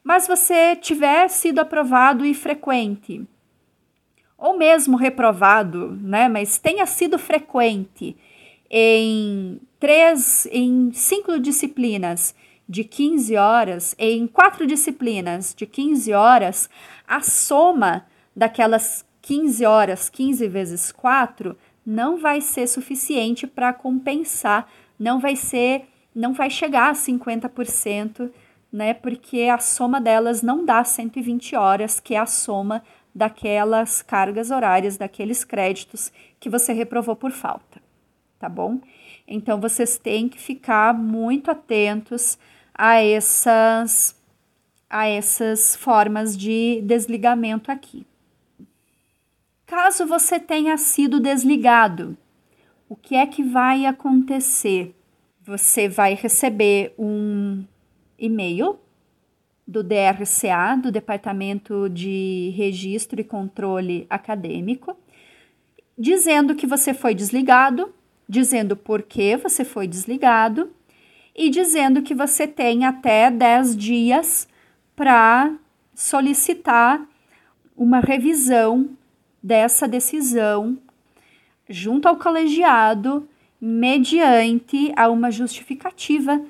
mas 0.03 0.27
você 0.27 0.75
tiver 0.75 1.27
sido 1.27 1.59
aprovado 1.59 2.25
e 2.25 2.33
frequente, 2.33 3.25
ou 4.37 4.57
mesmo 4.57 4.95
reprovado, 4.95 5.97
né, 6.01 6.29
mas 6.29 6.57
tenha 6.57 6.85
sido 6.85 7.17
frequente 7.17 8.15
em 8.69 9.59
três, 9.79 10.47
em 10.51 10.91
cinco 10.93 11.39
disciplinas 11.39 12.35
de 12.67 12.83
15 12.83 13.35
horas, 13.37 13.95
em 13.97 14.27
quatro 14.27 14.67
disciplinas 14.67 15.53
de 15.55 15.65
15 15.65 16.11
horas, 16.13 16.69
a 17.07 17.21
soma 17.21 18.05
daquelas 18.35 19.05
15 19.21 19.65
horas, 19.65 20.09
15 20.09 20.47
vezes 20.47 20.91
4, 20.91 21.57
não 21.85 22.17
vai 22.17 22.41
ser 22.41 22.67
suficiente 22.67 23.47
para 23.47 23.71
compensar 23.71 24.69
não 24.99 25.19
vai 25.19 25.35
ser, 25.35 25.87
não 26.13 26.33
vai 26.33 26.49
chegar 26.49 26.89
a 26.89 26.93
50%, 26.93 28.31
né? 28.71 28.93
Porque 28.93 29.43
a 29.43 29.57
soma 29.57 30.01
delas 30.01 30.41
não 30.41 30.65
dá 30.65 30.83
120 30.83 31.55
horas, 31.55 31.99
que 31.99 32.15
é 32.15 32.19
a 32.19 32.25
soma 32.25 32.83
daquelas 33.13 34.01
cargas 34.01 34.51
horárias, 34.51 34.97
daqueles 34.97 35.43
créditos 35.43 36.11
que 36.39 36.49
você 36.49 36.71
reprovou 36.71 37.15
por 37.15 37.31
falta, 37.31 37.81
tá 38.37 38.47
bom? 38.47 38.79
Então 39.27 39.59
vocês 39.59 39.97
têm 39.97 40.29
que 40.29 40.39
ficar 40.39 40.93
muito 40.93 41.49
atentos 41.49 42.37
a 42.73 43.01
essas 43.01 44.15
a 44.89 45.05
essas 45.05 45.75
formas 45.75 46.37
de 46.37 46.81
desligamento 46.83 47.69
aqui. 47.69 48.05
Caso 49.65 50.05
você 50.05 50.39
tenha 50.39 50.77
sido 50.77 51.19
desligado, 51.19 52.17
o 52.89 52.95
que 52.95 53.15
é 53.15 53.25
que 53.25 53.43
vai 53.43 53.85
acontecer? 53.85 54.95
Você 55.43 55.87
vai 55.87 56.13
receber 56.13 56.93
um 56.97 57.63
e-mail 58.17 58.79
do 59.67 59.83
DRCA, 59.83 60.77
do 60.81 60.91
Departamento 60.91 61.89
de 61.89 62.53
Registro 62.55 63.19
e 63.19 63.23
Controle 63.23 64.07
Acadêmico, 64.09 64.95
dizendo 65.97 66.55
que 66.55 66.65
você 66.65 66.93
foi 66.93 67.13
desligado, 67.13 67.93
dizendo 68.27 68.75
por 68.77 69.01
que 69.01 69.35
você 69.35 69.65
foi 69.65 69.87
desligado 69.87 70.71
e 71.35 71.49
dizendo 71.49 72.01
que 72.01 72.15
você 72.15 72.47
tem 72.47 72.85
até 72.85 73.29
10 73.29 73.75
dias 73.75 74.47
para 74.95 75.53
solicitar 75.93 77.05
uma 77.75 77.99
revisão 77.99 78.89
dessa 79.43 79.87
decisão 79.87 80.77
junto 81.69 82.07
ao 82.07 82.17
colegiado 82.17 83.27
mediante 83.59 84.91
a 84.95 85.09
uma 85.09 85.31
justificativa, 85.31 86.41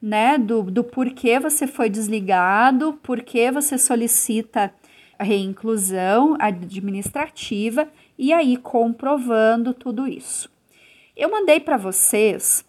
né, 0.00 0.38
do, 0.38 0.62
do 0.62 0.82
porquê 0.82 1.38
você 1.38 1.66
foi 1.66 1.88
desligado, 1.88 2.98
porquê 3.02 3.50
você 3.50 3.78
solicita 3.78 4.72
a 5.18 5.24
reinclusão 5.24 6.36
administrativa 6.40 7.88
e 8.18 8.32
aí 8.32 8.56
comprovando 8.56 9.72
tudo 9.72 10.06
isso. 10.06 10.50
Eu 11.16 11.30
mandei 11.30 11.60
para 11.60 11.76
vocês 11.76 12.64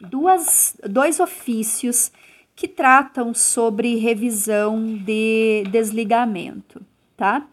duas, 0.00 0.76
dois 0.88 1.18
ofícios 1.18 2.12
que 2.54 2.68
tratam 2.68 3.34
sobre 3.34 3.96
revisão 3.96 4.96
de 4.98 5.64
desligamento, 5.70 6.80
tá? 7.16 7.46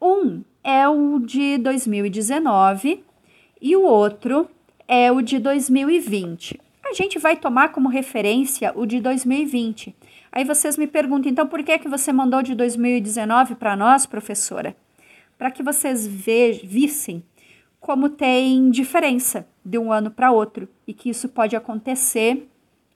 Um 0.00 0.42
é 0.68 0.86
o 0.86 1.18
de 1.18 1.56
2019 1.56 3.02
e 3.58 3.74
o 3.74 3.84
outro 3.84 4.46
é 4.86 5.10
o 5.10 5.22
de 5.22 5.38
2020. 5.38 6.60
A 6.84 6.92
gente 6.92 7.18
vai 7.18 7.36
tomar 7.36 7.70
como 7.70 7.88
referência 7.88 8.74
o 8.76 8.84
de 8.84 9.00
2020. 9.00 9.96
Aí 10.30 10.44
vocês 10.44 10.76
me 10.76 10.86
perguntam, 10.86 11.32
então 11.32 11.46
por 11.46 11.62
que 11.62 11.78
que 11.78 11.88
você 11.88 12.12
mandou 12.12 12.42
de 12.42 12.54
2019 12.54 13.54
para 13.54 13.74
nós, 13.74 14.04
professora? 14.04 14.76
Para 15.38 15.50
que 15.50 15.62
vocês 15.62 16.06
ve 16.06 16.60
vissem 16.62 17.24
como 17.80 18.10
tem 18.10 18.68
diferença 18.70 19.48
de 19.64 19.78
um 19.78 19.90
ano 19.90 20.10
para 20.10 20.30
outro 20.30 20.68
e 20.86 20.92
que 20.92 21.08
isso 21.08 21.30
pode 21.30 21.56
acontecer 21.56 22.46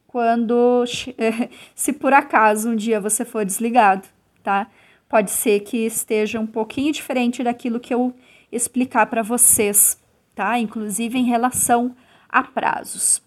quando, 0.07 0.85
se 1.75 1.95
por 1.95 2.13
acaso 2.13 2.69
um 2.69 2.77
dia 2.77 3.01
você 3.01 3.25
for 3.25 3.47
desligado, 3.47 4.07
tá? 4.43 4.69
Pode 5.13 5.31
ser 5.31 5.61
que 5.61 5.85
esteja 5.85 6.41
um 6.41 6.47
pouquinho 6.47 6.91
diferente 6.91 7.45
daquilo 7.45 7.79
que 7.79 7.93
eu 7.93 8.15
explicar 8.51 9.05
para 9.05 9.23
vocês, 9.23 10.03
tá? 10.35 10.59
Inclusive 10.59 11.19
em 11.19 11.25
relação 11.25 11.95
a 12.31 12.43
prazos. 12.43 13.21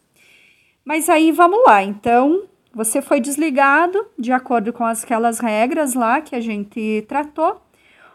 Mas 0.84 1.10
aí 1.10 1.32
vamos 1.32 1.64
lá, 1.64 1.84
então 1.84 2.48
você 2.74 3.04
foi 3.04 3.20
desligado 3.20 4.04
de 4.18 4.32
acordo 4.32 4.74
com 4.74 4.84
aquelas 4.84 5.38
regras 5.38 5.94
lá 5.94 6.22
que 6.22 6.36
a 6.36 6.42
gente 6.42 7.06
tratou. 7.08 7.62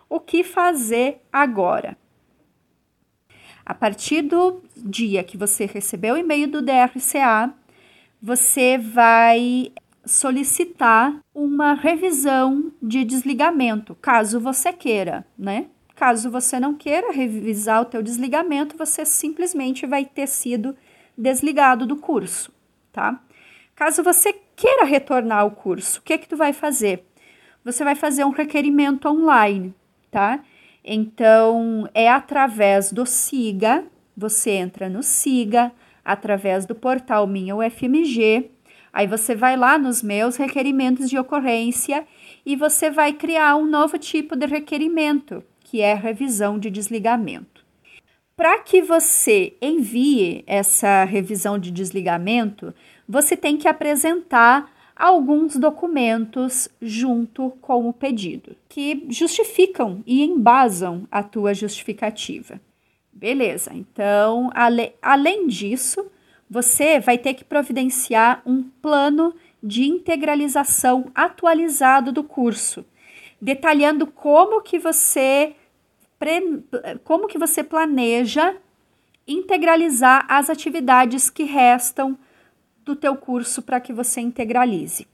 O 0.09 0.19
que 0.19 0.43
fazer 0.43 1.21
agora? 1.33 1.97
A 3.65 3.73
partir 3.73 4.23
do 4.23 4.65
dia 4.77 5.23
que 5.23 5.37
você 5.37 5.65
recebeu 5.65 6.17
o 6.17 6.19
e-mail 6.19 6.49
do 6.49 6.61
DRCA, 6.61 7.55
você 8.21 8.77
vai 8.77 9.71
solicitar 10.11 11.21
uma 11.33 11.73
revisão 11.75 12.73
de 12.83 13.05
desligamento, 13.05 13.95
caso 13.95 14.41
você 14.41 14.73
queira, 14.73 15.25
né? 15.39 15.67
Caso 15.95 16.31
você 16.31 16.59
não 16.59 16.75
queira 16.75 17.13
revisar 17.13 17.83
o 17.83 17.85
teu 17.85 18.03
desligamento, 18.03 18.77
você 18.77 19.05
simplesmente 19.05 19.87
vai 19.87 20.05
ter 20.05 20.27
sido 20.27 20.77
desligado 21.17 21.87
do 21.87 21.97
curso, 21.97 22.53
tá? 22.91 23.23
Caso 23.77 24.03
você 24.03 24.35
queira 24.57 24.85
retornar 24.85 25.41
ao 25.41 25.53
curso, 25.53 26.01
o 26.01 26.03
que 26.03 26.19
que 26.19 26.29
tu 26.29 26.37
vai 26.37 26.53
fazer? 26.53 27.05
Você 27.65 27.85
vai 27.85 27.95
fazer 27.95 28.25
um 28.25 28.31
requerimento 28.31 29.07
online, 29.09 29.73
tá? 30.11 30.41
Então, 30.85 31.89
é 31.95 32.11
através 32.11 32.91
do 32.91 33.07
SIGA, 33.07 33.85
você 34.17 34.51
entra 34.51 34.89
no 34.89 35.05
SIGA, 35.05 35.71
através 36.05 36.67
do 36.67 36.75
portal 36.75 37.29
Minha 37.29 37.55
UFMG, 37.55 38.51
aí 38.93 39.07
você 39.07 39.35
vai 39.35 39.57
lá 39.57 39.79
nos 39.79 40.03
meus 40.03 40.37
requerimentos 40.37 41.09
de 41.09 41.19
ocorrência 41.19 42.07
e 42.45 42.57
você 42.57 42.91
vai 42.91 43.13
criar 43.13 43.57
um 43.57 43.67
novo 43.67 43.99
tipo 43.99 44.37
de 44.37 44.47
requerimento, 44.47 45.43
que 45.61 45.81
é 45.81 45.95
revisão 45.95 46.59
de 46.59 46.71
desligamento. 46.71 47.65
Para 48.37 48.59
que 48.61 48.81
você 48.81 49.55
envie 49.61 50.43
essa 50.47 51.05
revisão 51.05 51.59
de 51.59 51.71
desligamento, 51.71 52.75
você 53.07 53.37
tem 53.37 53.57
que 53.57 53.69
apresentar 53.69 54.73
alguns 54.97 55.57
documentos 55.57 56.69
junto 56.81 57.51
com 57.61 57.89
o 57.89 57.93
pedido, 57.93 58.55
que 58.69 59.07
justificam 59.09 60.03
e 60.07 60.23
embasam 60.23 61.07
a 61.11 61.23
tua 61.23 61.55
justificativa. 61.55 62.61
Beleza, 63.13 63.73
então, 63.75 64.51
ale, 64.55 64.93
além 65.03 65.47
disso, 65.47 66.07
você 66.51 66.99
vai 66.99 67.17
ter 67.17 67.35
que 67.35 67.45
providenciar 67.45 68.43
um 68.45 68.65
plano 68.83 69.33
de 69.63 69.85
integralização 69.85 71.13
atualizado 71.15 72.11
do 72.11 72.25
curso, 72.25 72.85
detalhando 73.41 74.07
como 74.07 74.61
que 74.61 74.79
você 74.79 75.55
como 77.03 77.27
que 77.27 77.39
você 77.39 77.65
planeja 77.65 78.55
integralizar 79.27 80.27
as 80.29 80.51
atividades 80.51 81.31
que 81.31 81.45
restam 81.45 82.19
do 82.85 82.95
teu 82.95 83.17
curso 83.17 83.63
para 83.63 83.81
que 83.81 83.91
você 83.91 84.21
integralize, 84.21 85.07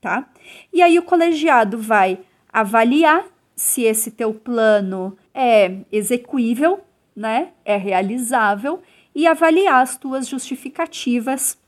tá? 0.00 0.28
E 0.72 0.82
aí 0.82 0.98
o 0.98 1.04
colegiado 1.04 1.78
vai 1.78 2.18
avaliar 2.52 3.24
se 3.54 3.82
esse 3.82 4.10
teu 4.10 4.34
plano 4.34 5.16
é 5.32 5.82
execuível, 5.92 6.80
né? 7.14 7.52
É 7.64 7.76
realizável 7.76 8.82
e 9.18 9.26
avaliar 9.26 9.82
as 9.82 9.96
tuas 9.96 10.28
justificativas 10.28 11.58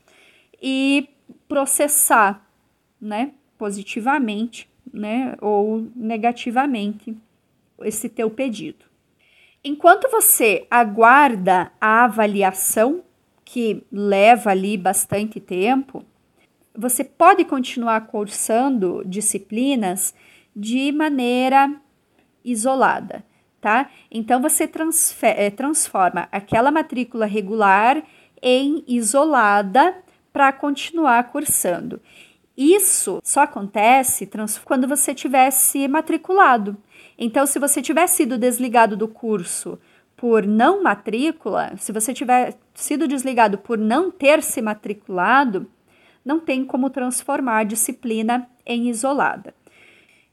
e 0.63 1.09
processar, 1.49 2.47
né, 2.99 3.33
positivamente, 3.57 4.69
né, 4.93 5.35
ou 5.41 5.85
negativamente 5.93 7.13
esse 7.81 8.07
teu 8.07 8.29
pedido. 8.29 8.85
Enquanto 9.61 10.09
você 10.09 10.65
aguarda 10.71 11.73
a 11.81 12.05
avaliação, 12.05 13.03
que 13.43 13.83
leva 13.91 14.51
ali 14.51 14.77
bastante 14.77 15.37
tempo, 15.41 16.05
você 16.73 17.03
pode 17.03 17.43
continuar 17.43 18.07
cursando 18.07 19.03
disciplinas 19.05 20.15
de 20.55 20.89
maneira 20.93 21.75
isolada, 22.45 23.25
tá? 23.61 23.89
Então 24.09 24.41
você 24.41 24.69
eh, 25.21 25.49
transforma 25.51 26.27
aquela 26.31 26.71
matrícula 26.71 27.25
regular 27.25 28.03
em 28.41 28.83
isolada 28.87 29.95
para 30.33 30.51
continuar 30.51 31.31
cursando. 31.31 32.01
Isso 32.57 33.21
só 33.23 33.41
acontece 33.41 34.29
quando 34.65 34.87
você 34.87 35.13
tivesse 35.13 35.87
matriculado. 35.87 36.77
Então, 37.17 37.45
se 37.45 37.59
você 37.59 37.81
tiver 37.81 38.07
sido 38.07 38.37
desligado 38.37 38.97
do 38.97 39.07
curso 39.07 39.79
por 40.17 40.45
não 40.45 40.83
matrícula, 40.83 41.73
se 41.77 41.91
você 41.91 42.13
tiver 42.13 42.55
sido 42.73 43.07
desligado 43.07 43.57
por 43.57 43.77
não 43.77 44.11
ter 44.11 44.43
se 44.43 44.61
matriculado, 44.61 45.67
não 46.23 46.39
tem 46.39 46.63
como 46.65 46.89
transformar 46.89 47.59
a 47.59 47.63
disciplina 47.63 48.47
em 48.65 48.89
isolada. 48.89 49.53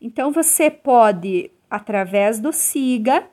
Então, 0.01 0.31
você 0.31 0.71
pode, 0.71 1.51
através 1.71 2.39
do 2.39 2.53
SIGA, 2.53 3.25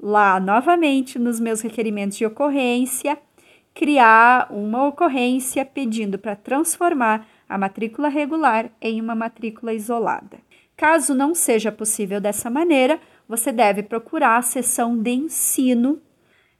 lá 0.00 0.40
novamente 0.40 1.18
nos 1.18 1.38
meus 1.38 1.60
requerimentos 1.60 2.18
de 2.18 2.26
ocorrência, 2.26 3.18
criar 3.74 4.48
uma 4.50 4.86
ocorrência 4.86 5.64
pedindo 5.64 6.18
para 6.18 6.36
transformar 6.36 7.26
a 7.48 7.56
matrícula 7.56 8.08
regular 8.08 8.70
em 8.80 9.00
uma 9.00 9.14
matrícula 9.14 9.72
isolada. 9.72 10.38
Caso 10.76 11.14
não 11.14 11.34
seja 11.34 11.70
possível 11.70 12.20
dessa 12.20 12.50
maneira, 12.50 13.00
você 13.28 13.52
deve 13.52 13.82
procurar 13.82 14.38
a 14.38 14.42
sessão 14.42 14.96
de 14.96 15.10
ensino. 15.10 16.00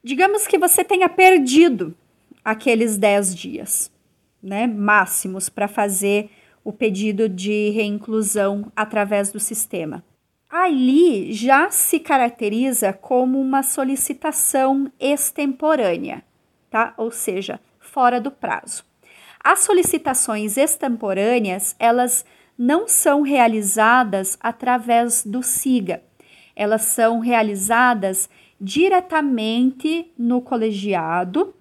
Digamos 0.03 0.47
que 0.47 0.57
você 0.57 0.83
tenha 0.83 1.09
perdido 1.09 1.95
aqueles 2.43 2.97
10 2.97 3.35
dias, 3.35 3.91
né, 4.41 4.67
máximos 4.67 5.49
para 5.49 5.67
fazer 5.67 6.29
o 6.63 6.71
pedido 6.71 7.27
de 7.27 7.69
reinclusão 7.71 8.71
através 8.75 9.31
do 9.31 9.39
sistema. 9.39 10.03
Ali 10.55 11.33
já 11.33 11.71
se 11.71 11.99
caracteriza 11.99 12.93
como 12.93 13.41
uma 13.41 13.63
solicitação 13.63 14.87
extemporânea, 14.99 16.23
tá? 16.69 16.93
Ou 16.95 17.09
seja, 17.09 17.59
fora 17.79 18.21
do 18.21 18.29
prazo. 18.29 18.85
As 19.43 19.61
solicitações 19.61 20.55
extemporâneas, 20.55 21.75
elas 21.79 22.23
não 22.55 22.87
são 22.87 23.23
realizadas 23.23 24.37
através 24.39 25.25
do 25.25 25.41
SIGA, 25.41 26.03
elas 26.55 26.83
são 26.83 27.17
realizadas 27.17 28.29
diretamente 28.61 30.13
no 30.15 30.39
colegiado 30.39 31.51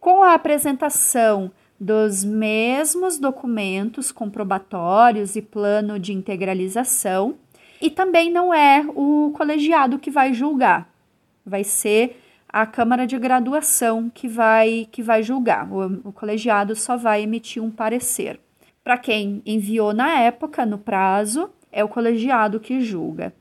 com 0.00 0.22
a 0.22 0.32
apresentação 0.32 1.52
dos 1.78 2.24
mesmos 2.24 3.18
documentos 3.18 4.10
comprobatórios 4.10 5.36
e 5.36 5.42
plano 5.42 5.98
de 5.98 6.14
integralização, 6.14 7.36
e 7.80 7.90
também 7.90 8.30
não 8.30 8.52
é 8.52 8.84
o 8.94 9.32
colegiado 9.36 9.98
que 9.98 10.10
vai 10.10 10.34
julgar, 10.34 10.88
vai 11.44 11.64
ser 11.64 12.20
a 12.48 12.66
Câmara 12.66 13.06
de 13.06 13.18
Graduação 13.18 14.10
que 14.12 14.26
vai 14.26 14.88
que 14.90 15.02
vai 15.02 15.22
julgar. 15.22 15.70
O, 15.70 16.08
o 16.08 16.12
colegiado 16.12 16.74
só 16.74 16.96
vai 16.96 17.22
emitir 17.22 17.62
um 17.62 17.70
parecer. 17.70 18.40
Para 18.82 18.96
quem 18.96 19.42
enviou 19.44 19.92
na 19.92 20.20
época, 20.20 20.64
no 20.64 20.78
prazo, 20.78 21.50
é 21.70 21.84
o 21.84 21.88
colegiado 21.88 22.58
que 22.58 22.80
julga. 22.80 23.34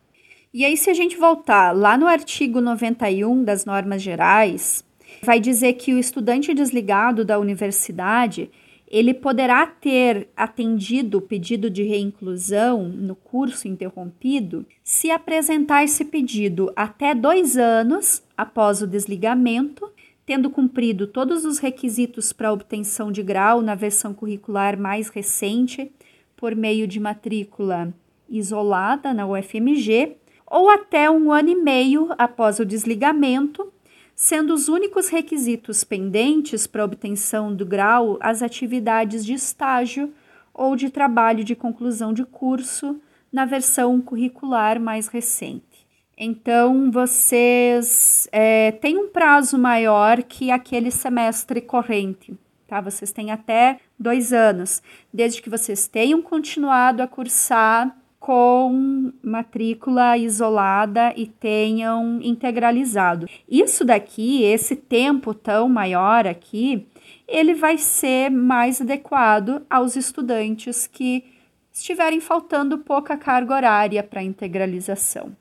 E 0.53 0.65
aí, 0.65 0.75
se 0.75 0.89
a 0.89 0.93
gente 0.93 1.15
voltar 1.15 1.71
lá 1.71 1.97
no 1.97 2.07
artigo 2.07 2.59
91 2.59 3.43
das 3.43 3.63
normas 3.63 4.01
gerais, 4.01 4.83
vai 5.21 5.39
dizer 5.39 5.73
que 5.73 5.93
o 5.93 5.99
estudante 5.99 6.53
desligado 6.53 7.23
da 7.23 7.39
universidade 7.39 8.49
ele 8.87 9.13
poderá 9.13 9.67
ter 9.67 10.29
atendido 10.35 11.17
o 11.17 11.21
pedido 11.21 11.69
de 11.69 11.83
reinclusão 11.83 12.87
no 12.87 13.15
curso 13.15 13.67
interrompido 13.67 14.65
se 14.83 15.11
apresentar 15.11 15.83
esse 15.83 16.05
pedido 16.05 16.71
até 16.75 17.13
dois 17.13 17.57
anos 17.57 18.23
após 18.37 18.81
o 18.81 18.87
desligamento 18.87 19.91
tendo 20.27 20.49
cumprido 20.49 21.07
todos 21.07 21.45
os 21.45 21.57
requisitos 21.57 22.33
para 22.33 22.51
obtenção 22.51 23.13
de 23.13 23.23
grau 23.23 23.61
na 23.61 23.75
versão 23.75 24.13
curricular 24.13 24.77
mais 24.77 25.07
recente, 25.07 25.89
por 26.35 26.53
meio 26.53 26.85
de 26.85 26.99
matrícula 26.99 27.93
isolada 28.29 29.13
na 29.13 29.25
UFMG, 29.25 30.17
ou 30.45 30.69
até 30.69 31.09
um 31.09 31.31
ano 31.31 31.47
e 31.47 31.55
meio 31.55 32.09
após 32.17 32.59
o 32.59 32.65
desligamento, 32.65 33.71
sendo 34.17 34.51
os 34.51 34.67
únicos 34.67 35.09
requisitos 35.09 35.83
pendentes 35.83 36.65
para 36.65 36.83
obtenção 36.83 37.55
do 37.55 37.63
grau 37.63 38.17
as 38.19 38.41
atividades 38.41 39.23
de 39.23 39.33
estágio 39.33 40.11
ou 40.51 40.75
de 40.75 40.89
trabalho 40.89 41.43
de 41.43 41.55
conclusão 41.55 42.11
de 42.11 42.25
curso 42.25 42.99
na 43.31 43.45
versão 43.45 44.01
curricular 44.01 44.79
mais 44.79 45.07
recente. 45.07 45.85
Então, 46.17 46.89
vocês 46.89 48.27
é, 48.31 48.71
têm 48.71 48.97
um 48.97 49.09
prazo 49.09 49.55
maior 49.55 50.23
que 50.23 50.49
aquele 50.49 50.89
semestre 50.89 51.61
corrente, 51.61 52.35
tá? 52.67 52.81
Vocês 52.81 53.11
têm 53.11 53.29
até 53.29 53.79
dois 53.99 54.33
anos, 54.33 54.81
desde 55.13 55.43
que 55.43 55.49
vocês 55.49 55.87
tenham 55.87 56.23
continuado 56.23 57.03
a 57.03 57.07
cursar 57.07 57.95
com 58.19 59.11
matrícula 59.23 60.17
isolada 60.17 61.13
e 61.15 61.27
tenham 61.27 62.19
integralizado. 62.21 63.27
Isso 63.47 63.85
daqui, 63.85 64.43
esse 64.43 64.75
tempo 64.75 65.33
tão 65.33 65.69
maior 65.69 66.25
aqui, 66.27 66.87
ele 67.27 67.53
vai 67.53 67.77
ser 67.77 68.29
mais 68.29 68.81
adequado 68.81 69.65
aos 69.69 69.95
estudantes 69.95 70.87
que 70.87 71.23
estiverem 71.71 72.19
faltando 72.19 72.79
pouca 72.79 73.15
carga 73.15 73.53
horária 73.53 74.03
para 74.03 74.23
integralização 74.23 75.35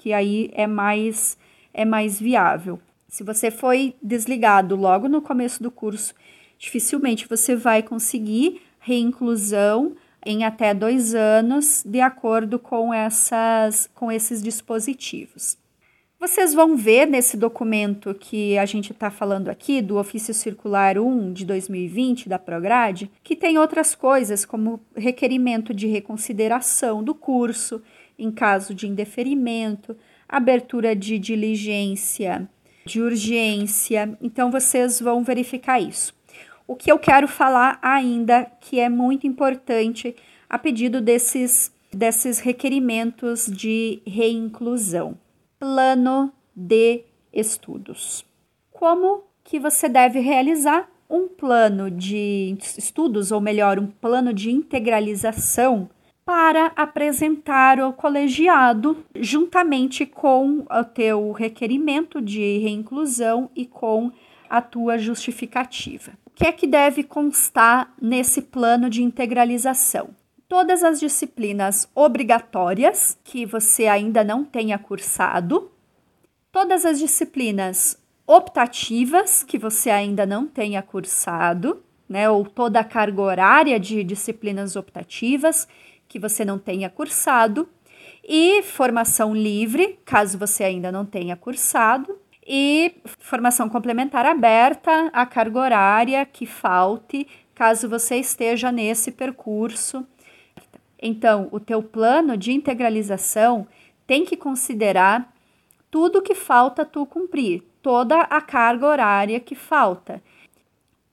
que 0.00 0.14
aí 0.14 0.50
é 0.54 0.66
mais 0.66 1.38
é 1.72 1.84
mais 1.84 2.18
viável. 2.18 2.80
Se 3.06 3.22
você 3.22 3.50
foi 3.50 3.94
desligado 4.02 4.74
logo 4.74 5.08
no 5.08 5.20
começo 5.20 5.62
do 5.62 5.70
curso, 5.70 6.14
dificilmente 6.58 7.28
você 7.28 7.54
vai 7.54 7.82
conseguir 7.82 8.62
reinclusão 8.80 9.94
em 10.24 10.44
até 10.44 10.74
dois 10.74 11.14
anos, 11.14 11.82
de 11.84 12.00
acordo 12.00 12.58
com, 12.58 12.92
essas, 12.92 13.88
com 13.94 14.10
esses 14.10 14.42
dispositivos. 14.42 15.58
Vocês 16.18 16.52
vão 16.52 16.76
ver 16.76 17.06
nesse 17.06 17.36
documento 17.36 18.14
que 18.14 18.58
a 18.58 18.66
gente 18.66 18.92
está 18.92 19.10
falando 19.10 19.48
aqui, 19.48 19.80
do 19.80 19.96
Ofício 19.96 20.34
Circular 20.34 20.98
1 20.98 21.32
de 21.32 21.46
2020 21.46 22.28
da 22.28 22.38
Prograde, 22.38 23.10
que 23.24 23.34
tem 23.34 23.56
outras 23.56 23.94
coisas, 23.94 24.44
como 24.44 24.80
requerimento 24.94 25.72
de 25.72 25.86
reconsideração 25.86 27.02
do 27.02 27.14
curso 27.14 27.82
em 28.18 28.30
caso 28.30 28.74
de 28.74 28.86
indeferimento, 28.86 29.96
abertura 30.28 30.94
de 30.94 31.18
diligência 31.18 32.46
de 32.84 33.00
urgência. 33.00 34.16
Então, 34.20 34.50
vocês 34.50 35.00
vão 35.00 35.22
verificar 35.22 35.80
isso. 35.80 36.14
O 36.70 36.76
que 36.76 36.92
eu 36.92 37.00
quero 37.00 37.26
falar 37.26 37.80
ainda, 37.82 38.44
que 38.60 38.78
é 38.78 38.88
muito 38.88 39.26
importante, 39.26 40.14
a 40.48 40.56
pedido 40.56 41.00
desses, 41.00 41.74
desses 41.92 42.38
requerimentos 42.38 43.46
de 43.46 44.00
reinclusão 44.06 45.18
plano 45.58 46.32
de 46.54 47.02
estudos. 47.32 48.24
Como 48.70 49.24
que 49.42 49.58
você 49.58 49.88
deve 49.88 50.20
realizar 50.20 50.88
um 51.10 51.26
plano 51.26 51.90
de 51.90 52.56
estudos, 52.78 53.32
ou 53.32 53.40
melhor, 53.40 53.76
um 53.76 53.88
plano 53.88 54.32
de 54.32 54.52
integralização 54.52 55.90
para 56.24 56.66
apresentar 56.76 57.80
ao 57.80 57.92
colegiado 57.92 59.04
juntamente 59.16 60.06
com 60.06 60.64
o 60.70 60.84
teu 60.84 61.32
requerimento 61.32 62.22
de 62.22 62.58
reinclusão 62.58 63.50
e 63.56 63.66
com 63.66 64.12
a 64.48 64.62
tua 64.62 64.98
justificativa. 64.98 66.19
Que 66.40 66.46
é 66.46 66.52
que 66.52 66.66
deve 66.66 67.02
constar 67.04 67.92
nesse 68.00 68.40
plano 68.40 68.88
de 68.88 69.02
integralização? 69.02 70.14
todas 70.48 70.82
as 70.82 70.98
disciplinas 70.98 71.88
obrigatórias 71.94 73.16
que 73.22 73.46
você 73.46 73.86
ainda 73.86 74.24
não 74.24 74.44
tenha 74.44 74.76
cursado, 74.76 75.70
todas 76.50 76.84
as 76.84 76.98
disciplinas 76.98 77.96
optativas 78.26 79.44
que 79.44 79.56
você 79.56 79.90
ainda 79.90 80.26
não 80.26 80.48
tenha 80.48 80.82
cursado, 80.82 81.84
né, 82.08 82.28
ou 82.28 82.44
toda 82.44 82.80
a 82.80 82.84
carga 82.84 83.22
horária 83.22 83.78
de 83.78 84.02
disciplinas 84.02 84.74
optativas 84.74 85.68
que 86.08 86.18
você 86.18 86.44
não 86.44 86.58
tenha 86.58 86.90
cursado, 86.90 87.68
e 88.24 88.60
formação 88.64 89.32
livre, 89.32 90.00
caso 90.04 90.36
você 90.36 90.64
ainda 90.64 90.90
não 90.90 91.06
tenha 91.06 91.36
cursado, 91.36 92.18
e 92.46 92.94
formação 93.18 93.68
complementar 93.68 94.26
aberta, 94.26 95.10
a 95.12 95.26
carga 95.26 95.58
horária 95.58 96.24
que 96.26 96.46
falte, 96.46 97.26
caso 97.54 97.88
você 97.88 98.16
esteja 98.16 98.72
nesse 98.72 99.12
percurso 99.12 100.06
então, 101.00 101.48
o 101.50 101.58
teu 101.58 101.82
plano 101.82 102.36
de 102.36 102.52
integralização 102.52 103.66
tem 104.06 104.24
que 104.24 104.36
considerar 104.36 105.32
tudo 105.90 106.20
que 106.20 106.34
falta 106.34 106.84
tu 106.84 107.06
cumprir, 107.06 107.62
toda 107.80 108.20
a 108.20 108.40
carga 108.40 108.86
horária 108.86 109.40
que 109.40 109.54
falta. 109.54 110.22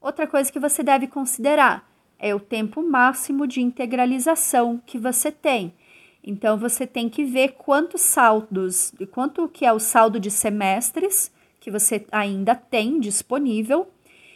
Outra 0.01 0.27
coisa 0.27 0.51
que 0.51 0.59
você 0.59 0.83
deve 0.83 1.07
considerar 1.07 1.89
é 2.19 2.35
o 2.35 2.39
tempo 2.39 2.83
máximo 2.83 3.47
de 3.47 3.61
integralização 3.61 4.81
que 4.85 4.97
você 4.97 5.31
tem. 5.31 5.73
Então 6.29 6.57
você 6.57 6.85
tem 6.85 7.07
que 7.07 7.23
ver 7.23 7.53
quantos 7.53 8.01
saldos, 8.01 8.93
quanto 9.11 9.47
que 9.47 9.65
é 9.65 9.71
o 9.71 9.79
saldo 9.79 10.19
de 10.19 10.29
semestres 10.29 11.31
que 11.57 11.71
você 11.71 12.05
ainda 12.11 12.53
tem 12.53 12.99
disponível 12.99 13.87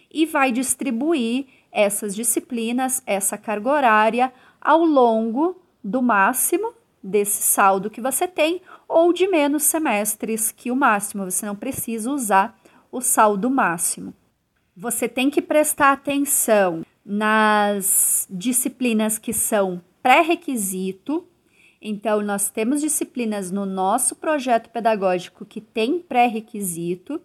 e 0.09 0.25
vai 0.25 0.53
distribuir 0.53 1.47
essas 1.69 2.15
disciplinas, 2.15 3.03
essa 3.05 3.37
carga 3.37 3.69
horária 3.69 4.31
ao 4.61 4.85
longo 4.85 5.61
do 5.83 6.01
máximo 6.01 6.73
desse 7.03 7.43
saldo 7.43 7.89
que 7.89 7.99
você 7.99 8.25
tem 8.25 8.61
ou 8.87 9.11
de 9.11 9.27
menos 9.27 9.63
semestres 9.63 10.49
que 10.49 10.71
o 10.71 10.75
máximo. 10.77 11.29
Você 11.29 11.45
não 11.45 11.57
precisa 11.57 12.09
usar 12.09 12.57
o 12.89 13.01
saldo 13.01 13.49
máximo. 13.49 14.13
Você 14.77 15.09
tem 15.09 15.29
que 15.29 15.41
prestar 15.41 15.91
atenção 15.91 16.85
nas 17.05 18.27
disciplinas 18.29 19.17
que 19.17 19.33
são 19.33 19.81
pré-requisito. 20.01 21.27
Então, 21.81 22.21
nós 22.21 22.49
temos 22.49 22.81
disciplinas 22.81 23.49
no 23.49 23.65
nosso 23.65 24.15
projeto 24.15 24.69
pedagógico 24.69 25.43
que 25.43 25.59
tem 25.59 25.99
pré-requisito 25.99 27.19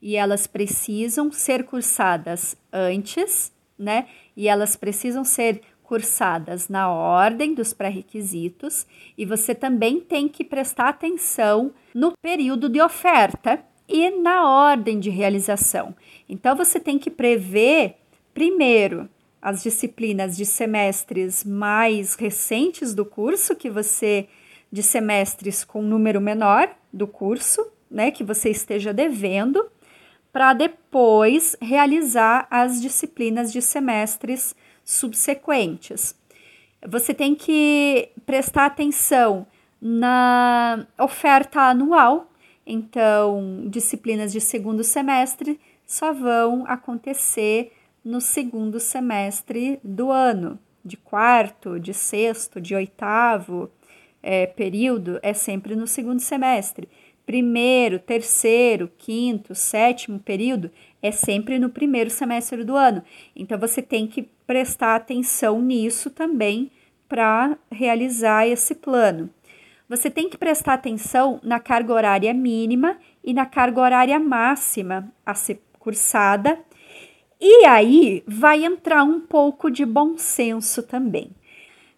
e 0.00 0.16
elas 0.16 0.46
precisam 0.46 1.30
ser 1.30 1.64
cursadas 1.64 2.56
antes, 2.72 3.52
né? 3.78 4.08
E 4.34 4.48
elas 4.48 4.76
precisam 4.76 5.24
ser 5.24 5.60
cursadas 5.82 6.70
na 6.70 6.90
ordem 6.90 7.52
dos 7.54 7.74
pré-requisitos 7.74 8.86
e 9.16 9.26
você 9.26 9.54
também 9.54 10.00
tem 10.00 10.26
que 10.26 10.42
prestar 10.42 10.88
atenção 10.88 11.70
no 11.94 12.12
período 12.22 12.66
de 12.70 12.80
oferta 12.80 13.62
e 13.86 14.10
na 14.10 14.48
ordem 14.48 14.98
de 14.98 15.10
realização. 15.10 15.94
Então 16.26 16.56
você 16.56 16.80
tem 16.80 16.98
que 16.98 17.10
prever 17.10 17.96
primeiro 18.32 19.06
as 19.42 19.62
disciplinas 19.62 20.36
de 20.36 20.46
semestres 20.46 21.42
mais 21.42 22.14
recentes 22.14 22.94
do 22.94 23.04
curso 23.04 23.56
que 23.56 23.68
você 23.68 24.28
de 24.70 24.82
semestres 24.82 25.64
com 25.64 25.82
número 25.82 26.20
menor 26.20 26.74
do 26.92 27.06
curso, 27.06 27.66
né, 27.90 28.10
que 28.10 28.24
você 28.24 28.48
esteja 28.48 28.94
devendo, 28.94 29.66
para 30.32 30.54
depois 30.54 31.56
realizar 31.60 32.46
as 32.50 32.80
disciplinas 32.80 33.52
de 33.52 33.60
semestres 33.60 34.54
subsequentes. 34.82 36.14
Você 36.88 37.12
tem 37.12 37.34
que 37.34 38.08
prestar 38.24 38.66
atenção 38.66 39.46
na 39.80 40.86
oferta 40.98 41.60
anual, 41.60 42.30
então, 42.64 43.64
disciplinas 43.68 44.32
de 44.32 44.40
segundo 44.40 44.84
semestre 44.84 45.60
só 45.84 46.12
vão 46.12 46.64
acontecer 46.66 47.72
no 48.04 48.20
segundo 48.20 48.80
semestre 48.80 49.78
do 49.82 50.10
ano, 50.10 50.58
de 50.84 50.96
quarto, 50.96 51.78
de 51.78 51.94
sexto, 51.94 52.60
de 52.60 52.74
oitavo 52.74 53.70
é, 54.22 54.46
período, 54.46 55.18
é 55.22 55.32
sempre 55.32 55.76
no 55.76 55.86
segundo 55.86 56.20
semestre. 56.20 56.88
Primeiro, 57.24 58.00
terceiro, 58.00 58.90
quinto, 58.98 59.54
sétimo 59.54 60.18
período 60.18 60.70
é 61.00 61.12
sempre 61.12 61.58
no 61.58 61.70
primeiro 61.70 62.10
semestre 62.10 62.64
do 62.64 62.76
ano. 62.76 63.02
Então 63.34 63.58
você 63.58 63.80
tem 63.80 64.06
que 64.06 64.28
prestar 64.46 64.96
atenção 64.96 65.62
nisso 65.62 66.10
também 66.10 66.70
para 67.08 67.56
realizar 67.70 68.46
esse 68.46 68.74
plano. 68.74 69.30
Você 69.88 70.10
tem 70.10 70.28
que 70.28 70.38
prestar 70.38 70.74
atenção 70.74 71.38
na 71.42 71.60
carga 71.60 71.92
horária 71.92 72.32
mínima 72.32 72.96
e 73.22 73.32
na 73.32 73.46
carga 73.46 73.80
horária 73.80 74.18
máxima 74.18 75.12
a 75.24 75.34
ser 75.34 75.60
cursada. 75.78 76.58
E 77.44 77.64
aí 77.66 78.22
vai 78.24 78.64
entrar 78.64 79.02
um 79.02 79.18
pouco 79.18 79.68
de 79.68 79.84
bom 79.84 80.16
senso 80.16 80.80
também. 80.80 81.32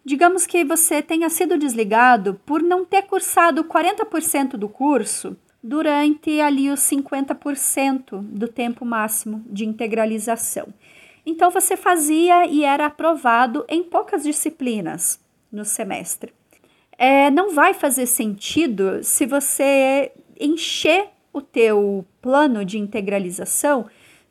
Digamos 0.03 0.47
que 0.47 0.65
você 0.65 1.03
tenha 1.03 1.29
sido 1.29 1.55
desligado 1.55 2.41
por 2.47 2.63
não 2.63 2.83
ter 2.83 3.03
cursado 3.03 3.63
40% 3.63 4.57
do 4.57 4.67
curso 4.67 5.37
durante 5.61 6.41
ali 6.41 6.71
os 6.71 6.79
50% 6.79 8.21
do 8.23 8.47
tempo 8.47 8.83
máximo 8.83 9.45
de 9.45 9.65
integralização. 9.65 10.73
Então 11.23 11.51
você 11.51 11.77
fazia 11.77 12.47
e 12.47 12.63
era 12.63 12.87
aprovado 12.87 13.63
em 13.69 13.83
poucas 13.83 14.23
disciplinas 14.23 15.23
no 15.51 15.63
semestre. 15.63 16.33
É, 16.97 17.29
não 17.29 17.51
vai 17.53 17.75
fazer 17.75 18.07
sentido 18.07 19.03
se 19.03 19.27
você 19.27 20.11
encher 20.39 21.09
o 21.31 21.39
teu 21.39 22.03
plano 22.19 22.65
de 22.65 22.79
integralização, 22.79 23.85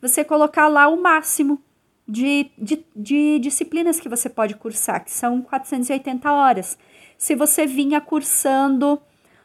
você 0.09 0.23
colocar 0.23 0.69
lá 0.69 0.87
o 0.87 1.01
máximo 1.01 1.61
de, 2.07 2.51
de, 2.59 2.85
de 2.95 3.39
disciplinas 3.39 3.99
que 3.99 4.09
você 4.09 4.29
pode 4.29 4.55
cursar, 4.55 5.03
que 5.03 5.11
são 5.11 5.41
480 5.41 6.31
horas. 6.31 6.79
Se 7.17 7.35
você 7.35 7.67
vinha 7.67 8.01
cursando 8.01 9.01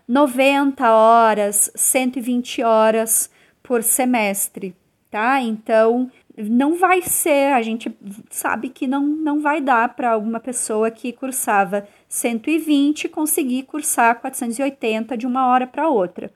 90 0.06 0.92
horas, 0.92 1.72
120 1.76 2.62
horas 2.64 3.30
por 3.64 3.82
semestre, 3.82 4.76
tá? 5.10 5.42
Então, 5.42 6.12
não 6.38 6.76
vai 6.76 7.02
ser, 7.02 7.54
a 7.54 7.62
gente 7.62 7.96
sabe 8.30 8.70
que 8.70 8.86
não, 8.86 9.06
não 9.06 9.40
vai 9.40 9.62
dar 9.62 9.96
para 9.96 10.18
uma 10.18 10.42
pessoa 10.42 10.92
que 10.92 11.14
cursava 11.14 11.88
120 12.10 13.08
conseguir 13.08 13.64
cursar 13.64 14.20
480 14.20 15.16
de 15.16 15.26
uma 15.26 15.48
hora 15.48 15.66
para 15.66 15.88
outra. 15.88 16.30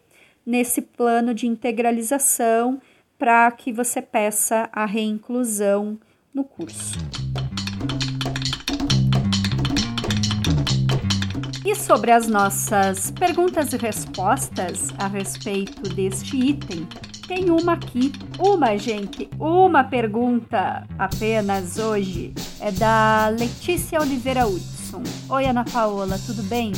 nesse 0.46 0.82
plano 0.82 1.34
de 1.34 1.46
integralização 1.46 2.82
para 3.20 3.52
que 3.52 3.72
você 3.72 4.02
peça 4.02 4.70
a 4.72 4.86
reinclusão 4.86 6.00
no 6.34 6.44
curso. 6.44 7.27
E 11.68 11.76
sobre 11.76 12.14
as 12.14 12.30
nossas 12.30 13.12
perguntas 13.12 13.74
e 13.74 13.76
respostas 13.76 14.88
a 14.98 15.06
respeito 15.06 15.82
deste 15.94 16.38
item, 16.38 16.88
tem 17.28 17.50
uma 17.50 17.74
aqui, 17.74 18.14
uma 18.40 18.78
gente, 18.78 19.30
uma 19.38 19.84
pergunta 19.84 20.88
apenas 20.98 21.78
hoje. 21.78 22.34
É 22.62 22.72
da 22.72 23.28
Letícia 23.38 24.00
Oliveira 24.00 24.48
Hudson. 24.48 25.04
Oi, 25.28 25.46
Ana 25.46 25.66
Paola, 25.66 26.18
tudo 26.26 26.42
bem? 26.44 26.72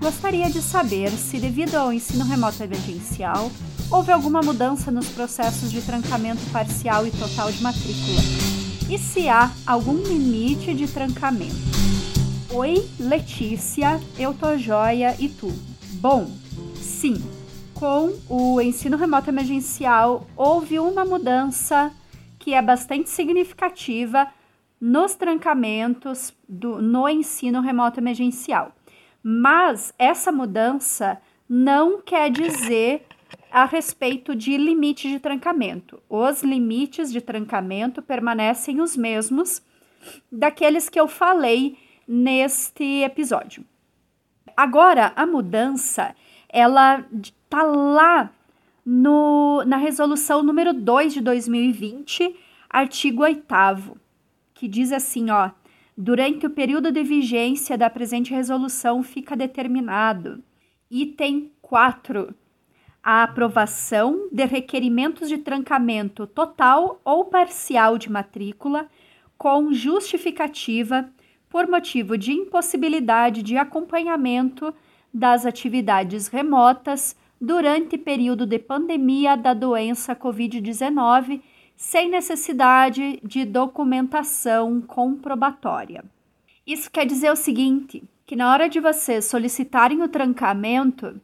Gostaria 0.00 0.50
de 0.50 0.60
saber 0.60 1.10
se, 1.10 1.38
devido 1.38 1.76
ao 1.76 1.92
ensino 1.92 2.24
remoto 2.24 2.60
emergencial, 2.60 3.52
houve 3.88 4.10
alguma 4.10 4.42
mudança 4.42 4.90
nos 4.90 5.06
processos 5.10 5.70
de 5.70 5.80
trancamento 5.80 6.42
parcial 6.50 7.06
e 7.06 7.12
total 7.12 7.52
de 7.52 7.62
matrícula 7.62 8.20
e 8.90 8.98
se 8.98 9.28
há 9.28 9.52
algum 9.64 10.02
limite 10.02 10.74
de 10.74 10.88
trancamento. 10.88 12.23
Oi, 12.56 12.88
Letícia, 13.00 14.00
eu 14.16 14.32
tô 14.32 14.56
joia 14.56 15.16
e 15.18 15.28
tu? 15.28 15.48
Bom, 15.94 16.30
sim, 16.76 17.16
com 17.74 18.12
o 18.28 18.60
ensino 18.60 18.96
remoto 18.96 19.28
emergencial 19.28 20.24
houve 20.36 20.78
uma 20.78 21.04
mudança 21.04 21.92
que 22.38 22.54
é 22.54 22.62
bastante 22.62 23.10
significativa 23.10 24.28
nos 24.80 25.16
trancamentos 25.16 26.32
do, 26.48 26.80
no 26.80 27.08
ensino 27.08 27.60
remoto 27.60 27.98
emergencial. 27.98 28.70
Mas 29.20 29.92
essa 29.98 30.30
mudança 30.30 31.20
não 31.48 32.00
quer 32.00 32.30
dizer 32.30 33.04
a 33.50 33.64
respeito 33.64 34.32
de 34.32 34.56
limite 34.56 35.08
de 35.08 35.18
trancamento. 35.18 36.00
Os 36.08 36.44
limites 36.44 37.10
de 37.10 37.20
trancamento 37.20 38.00
permanecem 38.00 38.80
os 38.80 38.96
mesmos 38.96 39.60
daqueles 40.30 40.88
que 40.88 41.00
eu 41.00 41.08
falei 41.08 41.82
neste 42.06 43.02
episódio. 43.02 43.64
Agora, 44.56 45.12
a 45.16 45.26
mudança, 45.26 46.14
ela 46.48 47.04
tá 47.48 47.62
lá 47.62 48.30
no, 48.84 49.64
na 49.66 49.76
resolução 49.76 50.42
número 50.42 50.72
2 50.72 51.14
de 51.14 51.20
2020, 51.20 52.36
artigo 52.68 53.22
8 53.22 53.44
que 54.54 54.68
diz 54.68 54.92
assim, 54.92 55.30
ó: 55.30 55.50
Durante 55.96 56.46
o 56.46 56.50
período 56.50 56.90
de 56.90 57.02
vigência 57.02 57.78
da 57.78 57.88
presente 57.88 58.32
resolução 58.32 59.02
fica 59.02 59.36
determinado. 59.36 60.42
Item 60.90 61.52
4. 61.62 62.34
A 63.02 63.22
aprovação 63.22 64.28
de 64.32 64.44
requerimentos 64.44 65.28
de 65.28 65.38
trancamento 65.38 66.26
total 66.26 67.00
ou 67.04 67.26
parcial 67.26 67.98
de 67.98 68.10
matrícula 68.10 68.88
com 69.36 69.72
justificativa 69.72 71.08
por 71.54 71.68
motivo 71.68 72.18
de 72.18 72.32
impossibilidade 72.32 73.40
de 73.40 73.56
acompanhamento 73.56 74.74
das 75.14 75.46
atividades 75.46 76.26
remotas 76.26 77.14
durante 77.40 77.96
período 77.96 78.44
de 78.44 78.58
pandemia 78.58 79.36
da 79.36 79.54
doença 79.54 80.16
Covid-19 80.16 81.40
sem 81.76 82.10
necessidade 82.10 83.20
de 83.22 83.44
documentação 83.44 84.80
comprobatória. 84.80 86.04
Isso 86.66 86.90
quer 86.90 87.06
dizer 87.06 87.30
o 87.30 87.36
seguinte: 87.36 88.02
que 88.26 88.34
na 88.34 88.50
hora 88.50 88.68
de 88.68 88.80
vocês 88.80 89.24
solicitarem 89.26 90.02
o 90.02 90.08
trancamento, 90.08 91.20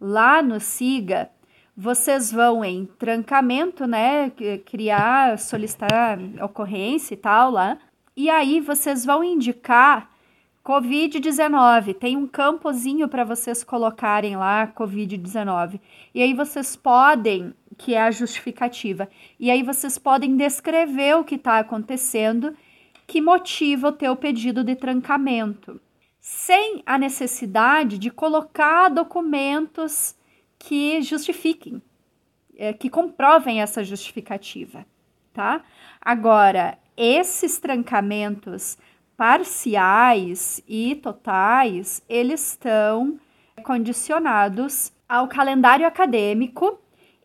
lá 0.00 0.40
no 0.40 0.60
SIGA, 0.60 1.28
vocês 1.76 2.30
vão 2.30 2.64
em 2.64 2.86
trancamento, 2.86 3.88
né? 3.88 4.30
Criar, 4.64 5.36
solicitar 5.36 6.20
ocorrência 6.40 7.14
e 7.14 7.16
tal 7.16 7.50
lá. 7.50 7.76
E 8.16 8.30
aí 8.30 8.60
vocês 8.60 9.04
vão 9.04 9.24
indicar 9.24 10.10
Covid-19. 10.64 11.94
Tem 11.94 12.16
um 12.16 12.26
campozinho 12.26 13.08
para 13.08 13.24
vocês 13.24 13.64
colocarem 13.64 14.36
lá 14.36 14.66
Covid-19. 14.68 15.80
E 16.14 16.22
aí 16.22 16.32
vocês 16.32 16.76
podem 16.76 17.52
que 17.76 17.94
é 17.94 18.02
a 18.02 18.10
justificativa. 18.10 19.08
E 19.38 19.50
aí 19.50 19.62
vocês 19.62 19.98
podem 19.98 20.36
descrever 20.36 21.16
o 21.16 21.24
que 21.24 21.34
está 21.34 21.58
acontecendo 21.58 22.56
que 23.06 23.20
motiva 23.20 23.88
o 23.88 23.92
teu 23.92 24.16
pedido 24.16 24.64
de 24.64 24.74
trancamento, 24.74 25.78
sem 26.18 26.82
a 26.86 26.96
necessidade 26.96 27.98
de 27.98 28.10
colocar 28.10 28.88
documentos 28.88 30.16
que 30.58 31.02
justifiquem, 31.02 31.82
é, 32.56 32.72
que 32.72 32.88
comprovem 32.88 33.60
essa 33.60 33.84
justificativa, 33.84 34.86
tá? 35.34 35.62
Agora, 36.00 36.78
esses 36.96 37.58
trancamentos 37.58 38.78
parciais 39.16 40.62
e 40.68 40.96
totais, 40.96 42.02
eles 42.08 42.50
estão 42.50 43.18
condicionados 43.62 44.92
ao 45.08 45.28
calendário 45.28 45.86
acadêmico 45.86 46.78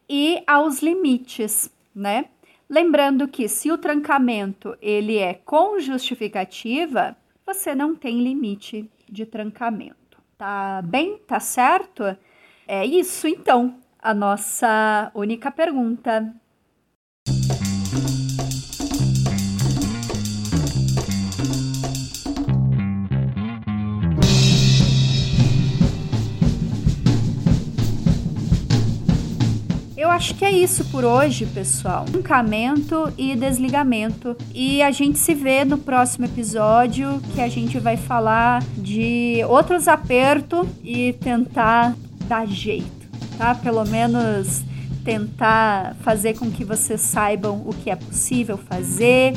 e 0.07 0.43
aos 0.47 0.81
limites, 0.81 1.71
né? 1.93 2.25
Lembrando 2.69 3.27
que 3.27 3.47
se 3.47 3.71
o 3.71 3.77
trancamento 3.77 4.77
ele 4.81 5.17
é 5.17 5.33
com 5.33 5.79
justificativa, 5.79 7.17
você 7.45 7.73
não 7.73 7.95
tem 7.95 8.21
limite 8.21 8.89
de 9.09 9.25
trancamento. 9.25 10.19
Tá 10.37 10.81
bem? 10.83 11.17
Tá 11.25 11.39
certo? 11.39 12.15
É 12.67 12.85
isso 12.85 13.27
então, 13.27 13.75
a 13.99 14.13
nossa 14.13 15.11
única 15.15 15.49
pergunta. 15.49 16.31
Acho 30.19 30.35
que 30.35 30.43
é 30.43 30.51
isso 30.51 30.83
por 30.85 31.05
hoje, 31.05 31.45
pessoal. 31.45 32.03
Trancamento 32.03 33.09
e 33.17 33.37
desligamento. 33.37 34.35
E 34.53 34.81
a 34.81 34.91
gente 34.91 35.17
se 35.17 35.33
vê 35.33 35.63
no 35.63 35.77
próximo 35.77 36.25
episódio 36.25 37.21
que 37.33 37.39
a 37.39 37.47
gente 37.47 37.79
vai 37.79 37.95
falar 37.95 38.61
de 38.75 39.41
outros 39.47 39.87
apertos 39.87 40.67
e 40.83 41.13
tentar 41.13 41.95
dar 42.27 42.45
jeito, 42.45 43.07
tá? 43.37 43.55
Pelo 43.55 43.85
menos 43.85 44.61
tentar 45.05 45.95
fazer 46.01 46.37
com 46.37 46.51
que 46.51 46.65
vocês 46.65 46.99
saibam 46.99 47.63
o 47.65 47.73
que 47.73 47.89
é 47.89 47.95
possível 47.95 48.57
fazer 48.57 49.33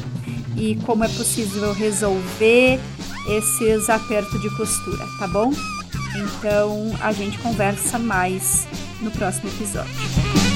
e 0.56 0.74
como 0.84 1.04
é 1.04 1.08
possível 1.08 1.72
resolver 1.72 2.80
esses 3.28 3.88
apertos 3.88 4.42
de 4.42 4.50
costura, 4.56 5.06
tá 5.20 5.28
bom? 5.28 5.52
Então 6.16 6.90
a 7.00 7.12
gente 7.12 7.38
conversa 7.38 8.00
mais 8.00 8.66
no 9.00 9.12
próximo 9.12 9.48
episódio. 9.48 10.51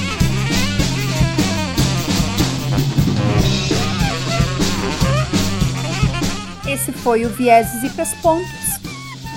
Esse 6.77 6.91
foi 6.91 7.25
o 7.25 7.29
Vieses 7.29 7.83
e 7.83 7.89
Pespontos, 7.89 8.79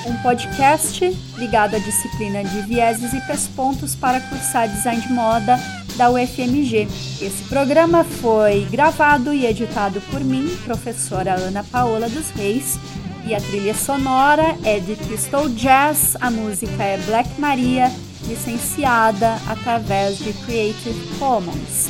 um 0.07 0.14
podcast 0.18 1.03
ligado 1.38 1.74
à 1.74 1.78
disciplina 1.78 2.45
de 2.45 2.61
Vieses 2.61 3.14
e 3.14 3.20
Pespontos 3.22 3.95
para 3.95 4.20
cursar 4.20 4.68
design 4.68 5.01
de 5.01 5.11
moda 5.11 5.59
da 5.97 6.11
UFMG. 6.11 6.86
Esse 7.18 7.43
programa 7.49 8.05
foi 8.05 8.66
gravado 8.70 9.32
e 9.32 9.47
editado 9.47 10.03
por 10.11 10.20
mim, 10.20 10.55
professora 10.66 11.32
Ana 11.32 11.64
Paola 11.64 12.11
dos 12.11 12.28
Reis, 12.30 12.78
E 13.26 13.34
a 13.34 13.41
trilha 13.41 13.74
sonora 13.74 14.55
é 14.62 14.78
de 14.78 14.95
Crystal 14.97 15.49
Jazz, 15.49 16.18
a 16.20 16.30
música 16.30 16.82
é 16.82 16.99
Black 17.07 17.41
Maria, 17.41 17.91
licenciada 18.28 19.38
através 19.49 20.18
de 20.18 20.34
Creative 20.45 21.18
Commons. 21.18 21.88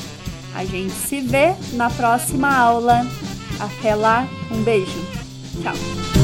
A 0.55 0.65
gente 0.65 0.93
se 0.93 1.21
vê 1.21 1.55
na 1.73 1.91
próxima 1.91 2.57
aula. 2.57 3.05
Até 3.59 3.95
lá, 3.95 4.27
um 4.51 4.63
beijo. 4.63 5.20
巧。 5.59 6.20